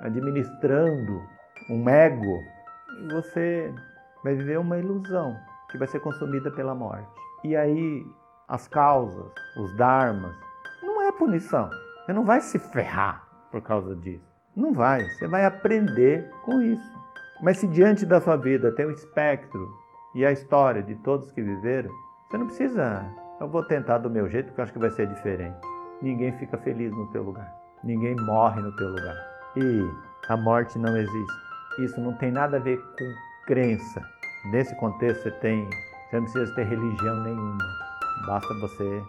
administrando 0.01 1.21
um 1.69 1.89
ego, 1.89 2.39
você 3.11 3.73
vai 4.23 4.35
viver 4.35 4.59
uma 4.59 4.77
ilusão 4.77 5.35
que 5.69 5.77
vai 5.77 5.87
ser 5.87 5.99
consumida 5.99 6.51
pela 6.51 6.75
morte. 6.75 7.07
E 7.43 7.55
aí 7.55 8.05
as 8.47 8.67
causas, 8.67 9.31
os 9.57 9.75
dharmas, 9.77 10.35
não 10.83 11.01
é 11.01 11.11
punição. 11.11 11.69
Você 12.05 12.13
não 12.13 12.25
vai 12.25 12.41
se 12.41 12.59
ferrar 12.59 13.25
por 13.51 13.61
causa 13.61 13.95
disso. 13.95 14.29
Não 14.55 14.73
vai. 14.73 15.03
Você 15.09 15.27
vai 15.27 15.45
aprender 15.45 16.29
com 16.43 16.61
isso. 16.61 17.01
Mas 17.41 17.57
se 17.57 17.67
diante 17.67 18.05
da 18.05 18.19
sua 18.19 18.35
vida 18.35 18.71
tem 18.73 18.85
o 18.85 18.91
espectro 18.91 19.80
e 20.13 20.25
a 20.25 20.31
história 20.31 20.83
de 20.83 20.95
todos 20.95 21.31
que 21.31 21.41
viveram, 21.41 21.89
você 22.27 22.37
não 22.37 22.47
precisa. 22.47 23.05
Eu 23.39 23.47
vou 23.47 23.63
tentar 23.63 23.99
do 23.99 24.09
meu 24.09 24.29
jeito, 24.29 24.47
porque 24.47 24.61
eu 24.61 24.63
acho 24.63 24.73
que 24.73 24.79
vai 24.79 24.91
ser 24.91 25.07
diferente. 25.07 25.57
Ninguém 26.01 26.31
fica 26.37 26.57
feliz 26.57 26.91
no 26.91 27.07
teu 27.11 27.23
lugar. 27.23 27.53
Ninguém 27.83 28.15
morre 28.15 28.61
no 28.61 28.75
teu 28.75 28.89
lugar. 28.89 29.15
E 29.55 29.89
a 30.29 30.37
morte 30.37 30.77
não 30.77 30.95
existe. 30.95 31.33
Isso 31.79 31.99
não 32.01 32.13
tem 32.17 32.31
nada 32.31 32.57
a 32.57 32.59
ver 32.59 32.77
com 32.77 33.13
crença. 33.47 34.01
Nesse 34.51 34.75
contexto 34.75 35.23
você 35.23 35.31
tem, 35.39 35.69
você 36.09 36.15
não 36.17 36.23
precisa 36.23 36.55
ter 36.55 36.63
religião 36.65 37.23
nenhuma. 37.23 37.57
Basta 38.27 38.53
você, 38.59 39.03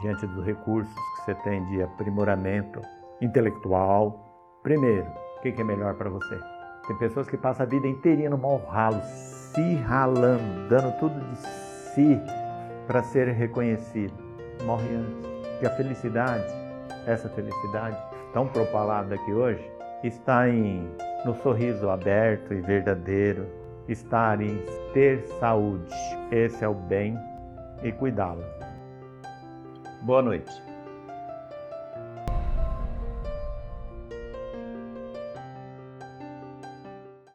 diante 0.00 0.26
dos 0.26 0.44
recursos 0.44 0.92
que 0.94 1.24
você 1.24 1.34
tem 1.36 1.64
de 1.66 1.82
aprimoramento 1.82 2.80
intelectual, 3.20 4.60
primeiro, 4.62 5.06
o 5.38 5.40
que 5.40 5.48
é 5.48 5.64
melhor 5.64 5.94
para 5.94 6.10
você? 6.10 6.51
Tem 6.92 6.98
pessoas 6.98 7.26
que 7.26 7.38
passam 7.38 7.64
a 7.64 7.68
vida 7.68 7.88
inteirinha 7.88 8.28
no 8.28 8.36
mau 8.36 8.58
ralo, 8.66 9.00
se 9.02 9.76
ralando, 9.76 10.68
dando 10.68 10.92
tudo 10.98 11.18
de 11.18 11.38
si 11.38 12.20
para 12.86 13.02
ser 13.02 13.28
reconhecido. 13.28 14.12
Morre 14.64 14.96
antes. 14.96 15.30
E 15.62 15.66
a 15.66 15.70
felicidade, 15.70 16.44
essa 17.06 17.30
felicidade 17.30 17.96
tão 18.34 18.46
propalada 18.46 19.14
aqui 19.14 19.32
hoje, 19.32 19.64
está 20.04 20.46
em 20.50 20.86
no 21.24 21.34
sorriso 21.36 21.88
aberto 21.88 22.52
e 22.52 22.60
verdadeiro, 22.60 23.46
estar 23.88 24.42
em 24.42 24.62
ter 24.92 25.22
saúde. 25.40 25.94
Esse 26.30 26.62
é 26.62 26.68
o 26.68 26.74
bem 26.74 27.18
e 27.82 27.90
cuidá-la. 27.90 28.44
Boa 30.02 30.20
noite. 30.20 30.71